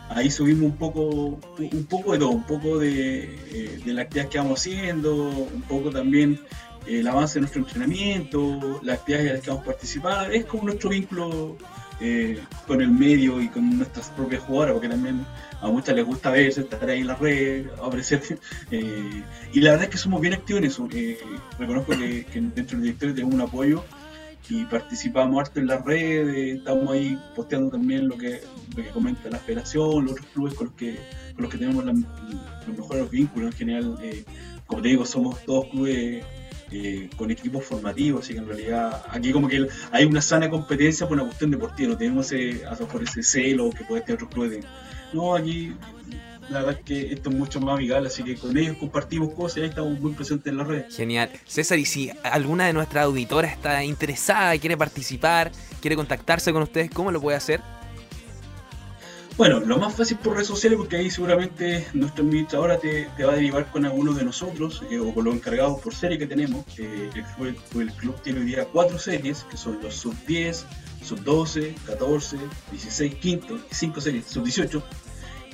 ahí 0.08 0.30
subimos 0.30 0.70
un 0.70 0.76
poco, 0.76 1.02
un 1.58 1.86
poco 1.88 2.12
de 2.12 2.18
todo, 2.18 2.30
un 2.30 2.44
poco 2.44 2.78
de, 2.78 3.24
eh, 3.50 3.80
de 3.84 3.92
la 3.92 4.02
actividad 4.02 4.28
que 4.28 4.38
vamos 4.38 4.60
haciendo, 4.60 5.28
un 5.28 5.62
poco 5.68 5.90
también 5.90 6.40
el 6.86 7.06
avance 7.06 7.34
de 7.34 7.40
nuestro 7.40 7.62
entrenamiento, 7.62 8.80
las 8.82 8.98
actividades 8.98 9.28
en 9.28 9.34
las 9.34 9.42
que 9.42 9.50
vamos 9.50 9.62
a 9.64 9.66
participar, 9.66 10.34
es 10.34 10.44
como 10.44 10.64
nuestro 10.64 10.90
vínculo 10.90 11.56
eh, 12.00 12.40
con 12.66 12.80
el 12.80 12.90
medio 12.90 13.40
y 13.40 13.48
con 13.48 13.76
nuestras 13.78 14.10
propias 14.10 14.42
jugadoras, 14.42 14.74
porque 14.74 14.88
también 14.88 15.24
a 15.60 15.68
muchas 15.68 15.94
les 15.94 16.04
gusta 16.04 16.30
verse, 16.30 16.60
estar 16.60 16.88
ahí 16.88 17.00
en 17.00 17.06
la 17.06 17.14
red, 17.14 17.66
aparecer. 17.82 18.22
eh, 18.70 19.22
y 19.52 19.60
la 19.60 19.70
verdad 19.70 19.84
es 19.84 19.90
que 19.90 19.98
somos 19.98 20.20
bien 20.20 20.34
activos 20.34 20.62
en 20.62 20.68
eso. 20.68 20.88
eh, 20.92 21.18
reconozco 21.58 21.92
que, 21.92 22.24
que 22.24 22.40
dentro 22.40 22.76
del 22.78 22.82
directorio 22.82 23.14
tenemos 23.14 23.34
un 23.34 23.40
apoyo 23.40 23.84
y 24.48 24.64
participamos 24.64 25.40
harto 25.40 25.60
en 25.60 25.66
la 25.66 25.78
red, 25.78 26.28
eh, 26.28 26.52
estamos 26.52 26.90
ahí 26.90 27.18
posteando 27.34 27.70
también 27.70 28.08
lo 28.08 28.16
que, 28.16 28.40
lo 28.76 28.82
que 28.82 28.90
comenta 28.90 29.28
la 29.28 29.38
federación, 29.38 30.04
los 30.04 30.12
otros 30.12 30.26
clubes 30.32 30.54
con 30.54 30.66
los 30.68 30.76
que, 30.76 30.98
con 31.34 31.42
los 31.42 31.50
que 31.50 31.58
tenemos 31.58 31.84
los 31.84 32.76
mejores 32.76 33.10
vínculos 33.10 33.52
en 33.52 33.58
general. 33.58 33.98
eh, 34.02 34.24
como 34.66 34.82
te 34.82 34.88
digo, 34.88 35.04
somos 35.04 35.44
todos 35.44 35.66
clubes 35.68 36.24
eh, 36.70 37.08
con 37.16 37.30
equipos 37.30 37.64
formativos, 37.64 38.24
así 38.24 38.32
que 38.34 38.40
en 38.40 38.48
realidad 38.48 39.04
aquí 39.08 39.32
como 39.32 39.48
que 39.48 39.66
hay 39.92 40.04
una 40.04 40.20
sana 40.20 40.50
competencia 40.50 41.06
por 41.06 41.16
una 41.16 41.24
cuestión 41.24 41.50
deportiva, 41.50 41.90
no 41.90 41.96
tenemos 41.96 42.32
ese, 42.32 42.64
a 42.66 42.74
lo 42.74 42.86
mejor 42.86 43.02
ese 43.02 43.22
celo 43.22 43.70
que 43.70 43.84
puede 43.84 44.02
tener 44.02 44.16
otros 44.16 44.30
clubes. 44.30 44.64
no, 45.12 45.34
aquí 45.34 45.74
la 46.48 46.60
verdad 46.60 46.78
es 46.78 46.84
que 46.84 47.12
esto 47.12 47.30
es 47.30 47.36
mucho 47.36 47.60
más 47.60 47.74
amigable, 47.74 48.08
así 48.08 48.22
que 48.22 48.36
con 48.36 48.56
ellos 48.56 48.76
compartimos 48.78 49.32
cosas 49.34 49.58
y 49.58 49.60
ahí 49.62 49.68
estamos 49.68 49.98
muy 49.98 50.12
presentes 50.12 50.50
en 50.50 50.58
la 50.58 50.64
red. 50.64 50.84
Genial. 50.90 51.30
César, 51.44 51.78
y 51.78 51.84
si 51.84 52.10
alguna 52.22 52.66
de 52.66 52.72
nuestras 52.72 53.04
auditoras 53.04 53.52
está 53.52 53.82
interesada, 53.82 54.56
quiere 54.58 54.76
participar, 54.76 55.50
quiere 55.80 55.96
contactarse 55.96 56.52
con 56.52 56.62
ustedes, 56.62 56.90
¿cómo 56.90 57.10
lo 57.10 57.20
puede 57.20 57.36
hacer? 57.36 57.60
Bueno, 59.36 59.60
lo 59.60 59.76
más 59.76 59.94
fácil 59.94 60.16
por 60.16 60.32
redes 60.32 60.46
sociales, 60.46 60.78
porque 60.78 60.96
ahí 60.96 61.10
seguramente 61.10 61.86
nuestra 61.92 62.24
administradora 62.24 62.78
te, 62.78 63.06
te 63.18 63.24
va 63.24 63.34
a 63.34 63.36
derivar 63.36 63.70
con 63.70 63.84
alguno 63.84 64.14
de 64.14 64.24
nosotros 64.24 64.82
eh, 64.90 64.98
o 64.98 65.12
con 65.12 65.26
los 65.26 65.34
encargados 65.34 65.78
por 65.82 65.94
serie 65.94 66.16
que 66.16 66.26
tenemos. 66.26 66.64
El, 66.78 67.54
club, 67.98 68.18
tiene 68.22 68.40
hoy 68.40 68.46
día 68.46 68.64
cuatro 68.64 68.98
series, 68.98 69.44
que 69.50 69.58
son 69.58 69.78
los 69.82 69.94
sub 69.94 70.14
10, 70.26 70.64
sub 71.04 71.22
12, 71.22 71.74
14, 71.84 72.38
16, 72.70 73.14
quinto, 73.16 73.56
y 73.56 73.74
cinco 73.74 74.00
series, 74.00 74.24
sub 74.24 74.42
18. 74.42 74.82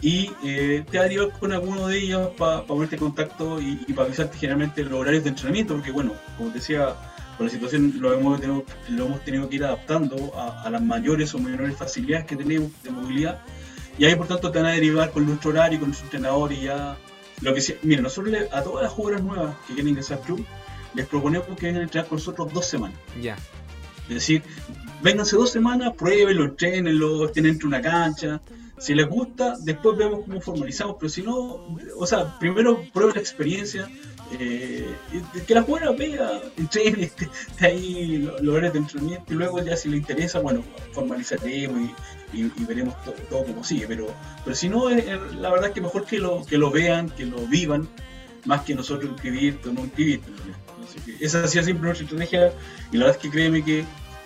Y 0.00 0.30
eh, 0.44 0.84
te 0.88 0.98
va 0.98 1.04
a 1.04 1.08
derivar 1.08 1.36
con 1.40 1.50
alguno 1.50 1.88
de 1.88 1.98
ellos 1.98 2.30
para 2.38 2.62
ponerte 2.62 2.94
en 2.94 3.00
contacto 3.00 3.60
y, 3.60 3.74
para 3.94 4.06
avisarte 4.06 4.38
generalmente 4.38 4.84
los 4.84 4.92
horarios 4.92 5.24
de 5.24 5.30
entrenamiento, 5.30 5.74
porque 5.74 5.90
bueno, 5.90 6.12
como 6.38 6.50
te 6.50 6.58
decía, 6.58 6.94
por 7.36 7.46
la 7.46 7.52
situación 7.52 7.94
lo 7.98 8.14
hemos 8.14 8.40
tenido, 8.40 8.64
lo 8.90 9.06
hemos 9.06 9.24
tenido 9.24 9.48
que 9.48 9.56
ir 9.56 9.64
adaptando 9.64 10.32
a 10.36 10.70
las 10.70 10.82
mayores 10.82 11.34
o 11.34 11.40
menores 11.40 11.76
facilidades 11.76 12.26
que 12.26 12.36
tenemos 12.36 12.70
de 12.84 12.90
movilidad. 12.90 13.40
Y 13.98 14.04
ahí 14.04 14.14
por 14.16 14.26
tanto 14.26 14.50
te 14.50 14.58
van 14.58 14.68
a 14.68 14.72
derivar 14.72 15.10
con 15.10 15.26
nuestro 15.26 15.50
horario, 15.50 15.78
con 15.78 15.88
nuestro 15.88 16.06
entrenador 16.06 16.52
y 16.52 16.62
ya. 16.62 16.96
Lo 17.40 17.52
que 17.54 17.60
sea. 17.60 17.76
Mira, 17.82 18.00
nosotros 18.02 18.32
le- 18.32 18.48
a 18.52 18.62
todas 18.62 18.84
las 18.84 18.92
jugadoras 18.92 19.22
nuevas 19.24 19.56
que 19.66 19.74
quieren 19.74 19.88
ingresar 19.90 20.18
al 20.18 20.24
club, 20.24 20.44
les 20.94 21.06
proponemos 21.06 21.46
que 21.58 21.66
vengan 21.66 21.80
a 21.82 21.84
entrenar 21.84 22.08
con 22.08 22.16
nosotros 22.18 22.52
dos 22.52 22.66
semanas. 22.66 22.96
Ya. 23.20 23.36
Es 24.08 24.14
decir, 24.14 24.42
vénganse 25.02 25.36
dos 25.36 25.50
semanas, 25.50 25.92
pruébenlo, 25.96 26.44
entrenenlo, 26.44 27.26
estén 27.26 27.44
dentro 27.44 27.68
de 27.68 27.76
una 27.76 27.82
cancha. 27.82 28.40
Si 28.78 28.94
les 28.94 29.08
gusta, 29.08 29.54
después 29.60 29.96
vemos 29.96 30.24
cómo 30.26 30.40
formalizamos, 30.40 30.96
pero 30.98 31.08
si 31.08 31.22
no, 31.22 31.76
o 31.96 32.06
sea, 32.06 32.38
primero 32.38 32.82
prueben 32.92 33.14
la 33.14 33.20
experiencia, 33.20 33.88
eh, 34.38 34.94
que 35.46 35.54
la 35.54 35.62
jugadora 35.62 35.92
vea, 35.96 36.40
entrene, 36.56 37.10
ahí 37.60 38.18
lo- 38.18 38.38
los 38.40 38.52
horarios 38.54 38.72
de 38.74 38.78
entrenamiento 38.80 39.32
y 39.32 39.36
luego 39.36 39.62
ya 39.62 39.76
si 39.76 39.88
le 39.88 39.96
interesa, 39.98 40.40
bueno, 40.40 40.62
formalizaremos 40.92 41.90
y, 42.32 42.42
veremos 42.64 42.94
todo, 43.04 43.14
todo 43.28 43.44
como 43.44 43.62
sigue, 43.64 43.86
pero, 43.86 44.06
pero 44.44 44.56
si 44.56 44.68
no, 44.68 44.90
eh, 44.90 45.18
la 45.38 45.50
verdad 45.50 45.68
es 45.68 45.74
que 45.74 45.80
mejor 45.82 46.06
que 46.06 46.18
lo, 46.18 46.44
que 46.46 46.56
lo 46.56 46.70
vean, 46.70 47.10
que 47.10 47.26
lo 47.26 47.38
vivan, 47.46 47.88
más 48.46 48.62
que 48.62 48.74
nosotros 48.74 49.10
inscribir 49.12 49.58
o 49.66 49.68
no 49.72 49.80
inscribir. 49.82 50.20
Así 50.82 50.98
que 51.00 51.24
esa 51.24 51.44
ha 51.44 51.46
sido 51.48 51.62
siempre 51.64 51.84
nuestra 51.86 52.04
estrategia 52.06 52.52
y 52.90 52.96
la 52.96 53.04
verdad 53.06 53.16
es 53.20 53.22
que 53.22 53.30
créeme 53.30 53.62
que 53.64 53.84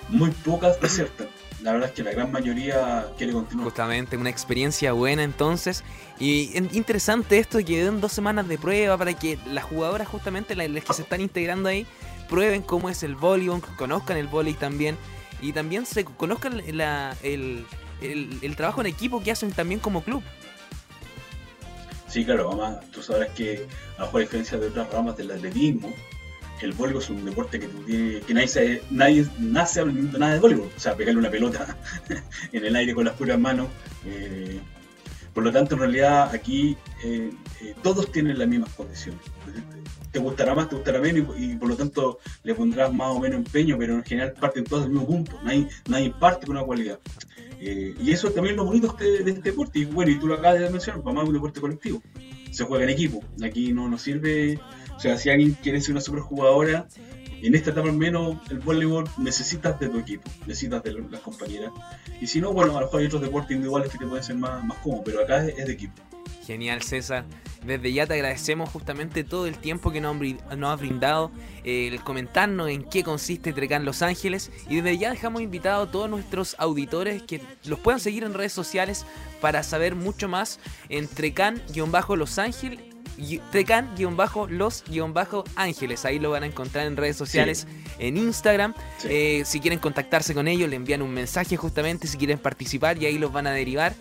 muy 0.08 0.30
pocas 0.30 0.78
aciertan. 0.82 1.26
La 1.62 1.72
verdad 1.72 1.88
es 1.88 1.94
que 1.94 2.02
la 2.02 2.12
gran 2.12 2.30
mayoría 2.30 3.06
quiere 3.16 3.32
continuar. 3.32 3.64
Justamente, 3.64 4.16
una 4.16 4.28
experiencia 4.30 4.92
buena 4.92 5.22
entonces. 5.22 5.84
Y 6.18 6.56
en- 6.56 6.68
interesante 6.74 7.38
esto 7.38 7.58
que 7.64 7.82
den 7.84 8.00
dos 8.00 8.12
semanas 8.12 8.46
de 8.46 8.58
prueba 8.58 8.96
para 8.98 9.14
que 9.14 9.38
las 9.46 9.64
jugadoras, 9.64 10.06
justamente 10.06 10.54
las, 10.54 10.68
las 10.70 10.84
que 10.84 10.92
se 10.92 11.02
están 11.02 11.20
integrando 11.22 11.68
ahí, 11.68 11.86
prueben 12.28 12.62
cómo 12.62 12.90
es 12.90 13.02
el 13.02 13.14
voleibol, 13.16 13.62
conozcan 13.76 14.16
el 14.18 14.26
voleibol 14.28 14.58
también. 14.60 14.96
Y 15.40 15.52
también 15.52 15.86
se 15.86 16.04
conozcan 16.04 16.62
la- 16.76 17.16
el, 17.22 17.64
el- 18.02 18.38
el 18.42 18.56
trabajo 18.56 18.80
en 18.82 18.86
equipo 18.88 19.22
que 19.22 19.30
hacen 19.30 19.50
también 19.52 19.80
como 19.80 20.02
club. 20.02 20.22
Sí, 22.08 22.24
claro, 22.24 22.48
además 22.50 22.78
tú 22.90 23.02
sabrás 23.02 23.30
que 23.30 23.66
a 23.98 24.18
diferencia 24.18 24.58
de 24.58 24.68
otras 24.68 24.90
ramas 24.92 25.16
del 25.16 25.30
atletismo, 25.32 25.92
el 26.60 26.72
voleibol 26.72 27.02
es 27.02 27.10
un 27.10 27.24
deporte 27.24 27.60
que, 27.60 27.68
nadie, 28.32 28.82
nadie 28.90 29.26
nace 29.38 29.80
aprendiendo 29.80 30.18
nada 30.18 30.34
de 30.34 30.40
voleibol. 30.40 30.70
O 30.74 30.80
sea, 30.80 30.96
pegarle 30.96 31.20
una 31.20 31.30
pelota 31.30 31.76
en 32.52 32.64
el 32.64 32.76
aire 32.76 32.94
con 32.94 33.04
las 33.04 33.14
puras 33.14 33.38
manos. 33.38 33.68
Eh, 34.04 34.60
por 35.34 35.44
lo 35.44 35.52
tanto, 35.52 35.74
en 35.74 35.80
realidad 35.80 36.34
aquí 36.34 36.76
eh, 37.04 37.30
eh, 37.60 37.74
todos 37.82 38.10
tienen 38.10 38.38
las 38.38 38.48
mismas 38.48 38.70
condiciones. 38.74 39.20
Te 40.10 40.18
gustará 40.18 40.54
más, 40.54 40.70
te 40.70 40.76
gustará 40.76 40.98
menos 40.98 41.38
y, 41.38 41.56
por 41.56 41.68
lo 41.68 41.76
tanto 41.76 42.20
le 42.42 42.54
pondrás 42.54 42.90
más 42.92 43.08
o 43.08 43.20
menos 43.20 43.38
empeño, 43.38 43.76
pero 43.78 43.96
en 43.96 44.04
general 44.04 44.32
parten 44.32 44.64
todos 44.64 44.84
del 44.84 44.92
mismo 44.92 45.06
punto. 45.06 45.38
Nadie, 45.44 45.68
nadie 45.88 46.14
parte 46.18 46.46
con 46.46 46.56
una 46.56 46.64
cualidad. 46.64 46.98
y 47.60 48.10
eso 48.10 48.30
también 48.30 48.54
es 48.54 48.56
lo 48.56 48.64
bonito 48.64 48.96
de, 48.98 49.18
este 49.18 49.50
deporte. 49.50 49.80
Y 49.80 49.84
bueno, 49.84 50.10
y 50.10 50.18
tú 50.18 50.26
lo 50.26 50.34
acabas 50.34 50.58
de 50.58 50.70
mencionar, 50.70 51.02
para 51.02 51.16
más 51.16 51.28
un 51.28 51.34
deporte 51.34 51.60
colectivo. 51.60 52.02
Se 52.56 52.64
juega 52.64 52.84
en 52.84 52.90
equipo. 52.90 53.22
Aquí 53.42 53.72
no 53.72 53.88
nos 53.88 54.00
sirve 54.00 54.58
o 54.96 55.00
sea, 55.00 55.18
si 55.18 55.28
alguien 55.28 55.52
quiere 55.62 55.80
ser 55.80 55.92
una 55.92 56.00
superjugadora, 56.00 56.88
en 57.42 57.54
esta 57.54 57.70
etapa 57.70 57.88
al 57.88 57.96
menos 57.96 58.38
el 58.50 58.60
voleibol 58.60 59.04
necesitas 59.18 59.78
de 59.78 59.88
tu 59.90 59.98
equipo, 59.98 60.30
necesitas 60.46 60.82
de 60.82 60.94
las 60.94 61.20
compañeras. 61.20 61.70
Y 62.20 62.26
si 62.26 62.40
no, 62.40 62.52
bueno, 62.52 62.72
a 62.72 62.80
lo 62.80 62.86
mejor 62.86 63.00
hay 63.00 63.06
otros 63.06 63.20
deportes 63.20 63.50
individuales 63.50 63.92
que 63.92 63.98
te 63.98 64.06
pueden 64.06 64.24
ser 64.24 64.36
más, 64.36 64.64
más 64.64 64.78
cómodos, 64.78 65.04
pero 65.04 65.22
acá 65.22 65.46
es, 65.46 65.66
de 65.66 65.72
equipo. 65.72 66.02
Genial, 66.46 66.82
César. 66.82 67.24
Desde 67.64 67.92
ya 67.92 68.06
te 68.06 68.14
agradecemos 68.14 68.70
justamente 68.70 69.24
todo 69.24 69.46
el 69.46 69.58
tiempo 69.58 69.90
que 69.90 70.00
nos, 70.00 70.16
has 70.16 70.78
brindado, 70.78 71.32
eh, 71.64 71.88
el 71.88 72.00
comentarnos 72.02 72.68
en 72.68 72.84
qué 72.84 73.02
consiste 73.02 73.52
Trecan 73.52 73.84
Los 73.84 74.02
Ángeles. 74.02 74.52
Y 74.68 74.76
desde 74.76 74.98
ya 74.98 75.10
dejamos 75.10 75.42
invitados 75.42 75.88
a 75.88 75.90
todos 75.90 76.08
nuestros 76.08 76.54
auditores 76.58 77.22
que 77.22 77.40
los 77.64 77.80
puedan 77.80 77.98
seguir 77.98 78.22
en 78.22 78.34
redes 78.34 78.52
sociales 78.52 79.04
para 79.40 79.64
saber 79.64 79.96
mucho 79.96 80.28
más 80.28 80.60
en 80.88 81.08
Trecan-Los 81.08 82.38
Ángeles 82.38 82.78
Trecan-los-ángeles. 83.50 86.04
Ahí 86.04 86.18
lo 86.18 86.30
van 86.30 86.42
a 86.42 86.46
encontrar 86.46 86.86
en 86.86 86.96
redes 86.96 87.16
sociales, 87.16 87.66
en 87.98 88.16
Instagram. 88.16 88.74
Eh, 89.04 89.42
si 89.44 89.60
quieren 89.60 89.78
contactarse 89.78 90.34
con 90.34 90.48
ellos, 90.48 90.68
le 90.68 90.76
envían 90.76 91.02
un 91.02 91.12
mensaje 91.12 91.56
justamente 91.56 92.06
si 92.06 92.18
quieren 92.18 92.38
participar 92.38 93.02
y 93.02 93.06
ahí 93.06 93.18
los 93.18 93.32
van 93.32 93.46
a 93.46 93.52
derivar. 93.52 93.94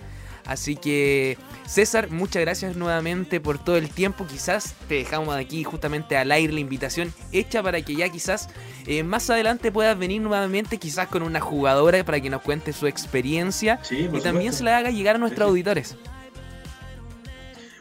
Así 0.45 0.75
que, 0.75 1.37
César, 1.65 2.11
muchas 2.11 2.41
gracias 2.41 2.75
nuevamente 2.75 3.39
por 3.39 3.57
todo 3.57 3.77
el 3.77 3.89
tiempo. 3.89 4.27
Quizás 4.27 4.75
te 4.87 4.95
dejamos 4.95 5.35
aquí 5.35 5.63
justamente 5.63 6.15
al 6.17 6.31
aire 6.31 6.53
la 6.53 6.59
invitación 6.59 7.13
hecha 7.31 7.63
para 7.63 7.81
que 7.81 7.95
ya 7.95 8.09
quizás 8.09 8.49
eh, 8.85 9.03
más 9.03 9.29
adelante 9.29 9.71
puedas 9.71 9.97
venir 9.97 10.21
nuevamente, 10.21 10.77
quizás 10.77 11.07
con 11.07 11.23
una 11.23 11.41
jugadora 11.41 12.03
para 12.03 12.19
que 12.19 12.29
nos 12.29 12.41
cuente 12.41 12.73
su 12.73 12.87
experiencia 12.87 13.79
y 13.89 14.19
también 14.21 14.53
se 14.53 14.63
la 14.63 14.77
haga 14.77 14.91
llegar 14.91 15.15
a 15.15 15.19
nuestros 15.19 15.49
auditores. 15.49 15.95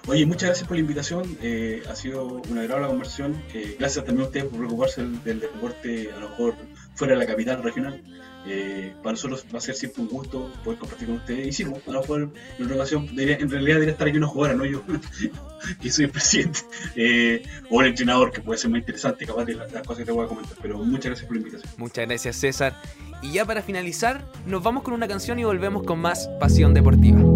Oye, 0.06 0.26
muchas 0.26 0.48
gracias 0.48 0.68
por 0.68 0.76
la 0.76 0.82
invitación. 0.82 1.38
Eh, 1.40 1.82
ha 1.88 1.94
sido 1.94 2.42
una 2.50 2.60
agradable 2.60 2.88
conversación. 2.88 3.42
Eh, 3.54 3.76
gracias 3.78 4.04
también 4.04 4.24
a 4.24 4.28
ustedes 4.28 4.46
por 4.46 4.58
preocuparse 4.58 5.02
del, 5.02 5.40
deporte, 5.40 6.10
a 6.12 6.20
lo 6.20 6.28
mejor 6.28 6.54
fuera 6.94 7.14
de 7.14 7.20
la 7.20 7.26
capital 7.26 7.62
regional. 7.62 8.02
Eh, 8.46 8.92
para 9.02 9.12
nosotros 9.12 9.46
va 9.54 9.58
a 9.58 9.60
ser 9.60 9.74
siempre 9.74 10.02
un 10.02 10.08
gusto 10.08 10.52
poder 10.62 10.78
compartir 10.78 11.08
con 11.08 11.16
ustedes. 11.16 11.46
Y 11.46 11.52
sí, 11.52 11.64
pues, 11.64 11.86
a 11.88 11.92
lo 11.92 12.00
mejor 12.00 12.30
en 12.58 12.64
otra 12.64 12.76
ocasión, 12.76 13.08
en 13.08 13.50
realidad 13.50 13.74
debería 13.74 13.92
estar 13.92 14.08
aquí 14.08 14.18
una 14.18 14.26
jugadora, 14.26 14.56
no 14.56 14.64
yo, 14.64 14.82
que 15.80 15.90
soy 15.90 16.06
el 16.06 16.10
presidente, 16.10 16.60
o 17.70 17.80
el 17.80 17.88
entrenador, 17.88 18.30
que 18.32 18.40
puede 18.40 18.58
ser 18.58 18.70
muy 18.70 18.80
interesante, 18.80 19.26
capaz 19.26 19.44
de 19.44 19.54
las, 19.54 19.72
cosas 19.72 19.98
que 19.98 20.04
te 20.04 20.12
voy 20.12 20.24
a 20.24 20.28
comentar. 20.28 20.56
Pero 20.60 20.78
muchas 20.78 21.06
gracias 21.06 21.26
por 21.26 21.36
la 21.36 21.42
invitación. 21.42 21.72
Muchas 21.78 22.06
gracias, 22.06 22.36
César. 22.36 22.74
Y 23.22 23.32
ya 23.32 23.46
para 23.46 23.62
finalizar, 23.62 24.24
nos 24.46 24.62
vamos 24.62 24.82
con 24.82 24.92
una 24.92 25.08
canción 25.08 25.38
y 25.38 25.44
volvemos 25.44 25.84
con 25.84 25.98
más 25.98 26.28
Pasión 26.38 26.74
Deportiva. 26.74 27.33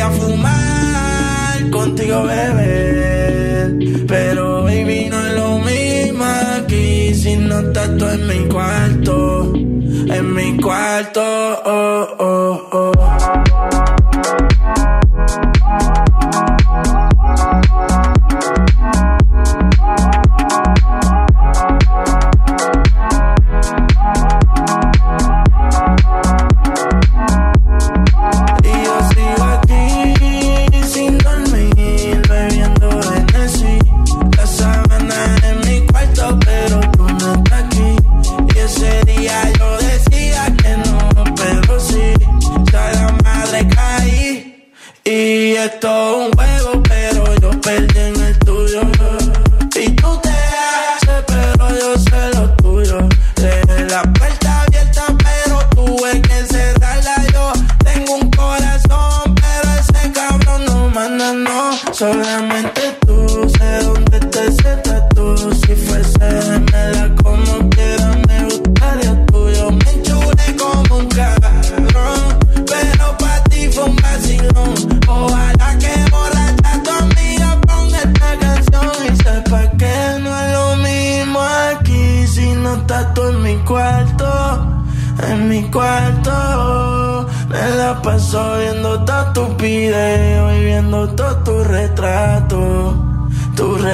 Quería 0.00 0.10
fumar 0.10 1.70
contigo, 1.70 2.22
beber. 2.22 3.76
Pero 4.06 4.64
baby, 4.64 5.08
no 5.10 5.26
es 5.26 5.34
lo 5.34 5.58
mismo 5.58 6.24
aquí 6.56 7.14
si 7.14 7.36
no 7.36 7.60
estás 7.60 7.96
tú 7.98 8.06
en 8.06 8.26
mi 8.26 8.48
cuarto. 8.48 9.52
En 9.54 10.34
mi 10.34 10.56
cuarto, 10.56 11.59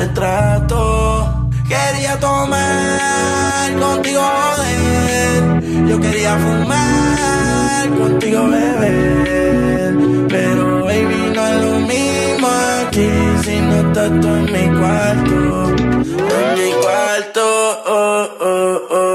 retrato. 0.06 1.50
Quería 1.68 2.18
tomar 2.20 3.74
contigo 3.78 4.22
joder. 4.22 5.88
Yo 5.88 6.00
quería 6.00 6.36
fumar 6.36 7.88
contigo 7.98 8.48
beber. 8.48 9.94
Pero 10.28 10.84
baby, 10.84 11.32
no 11.34 11.46
es 11.46 11.64
lo 11.64 11.74
mismo 11.92 12.48
aquí 12.80 13.08
si 13.44 13.56
no 13.60 13.74
estás 13.86 14.10
tú 14.20 14.28
en 14.28 14.44
mi 14.54 14.78
cuarto. 14.78 15.36
En 16.38 16.46
mi 16.58 16.70
cuarto, 16.82 17.44
oh, 17.86 18.28
oh, 18.40 18.80
oh. 18.90 19.05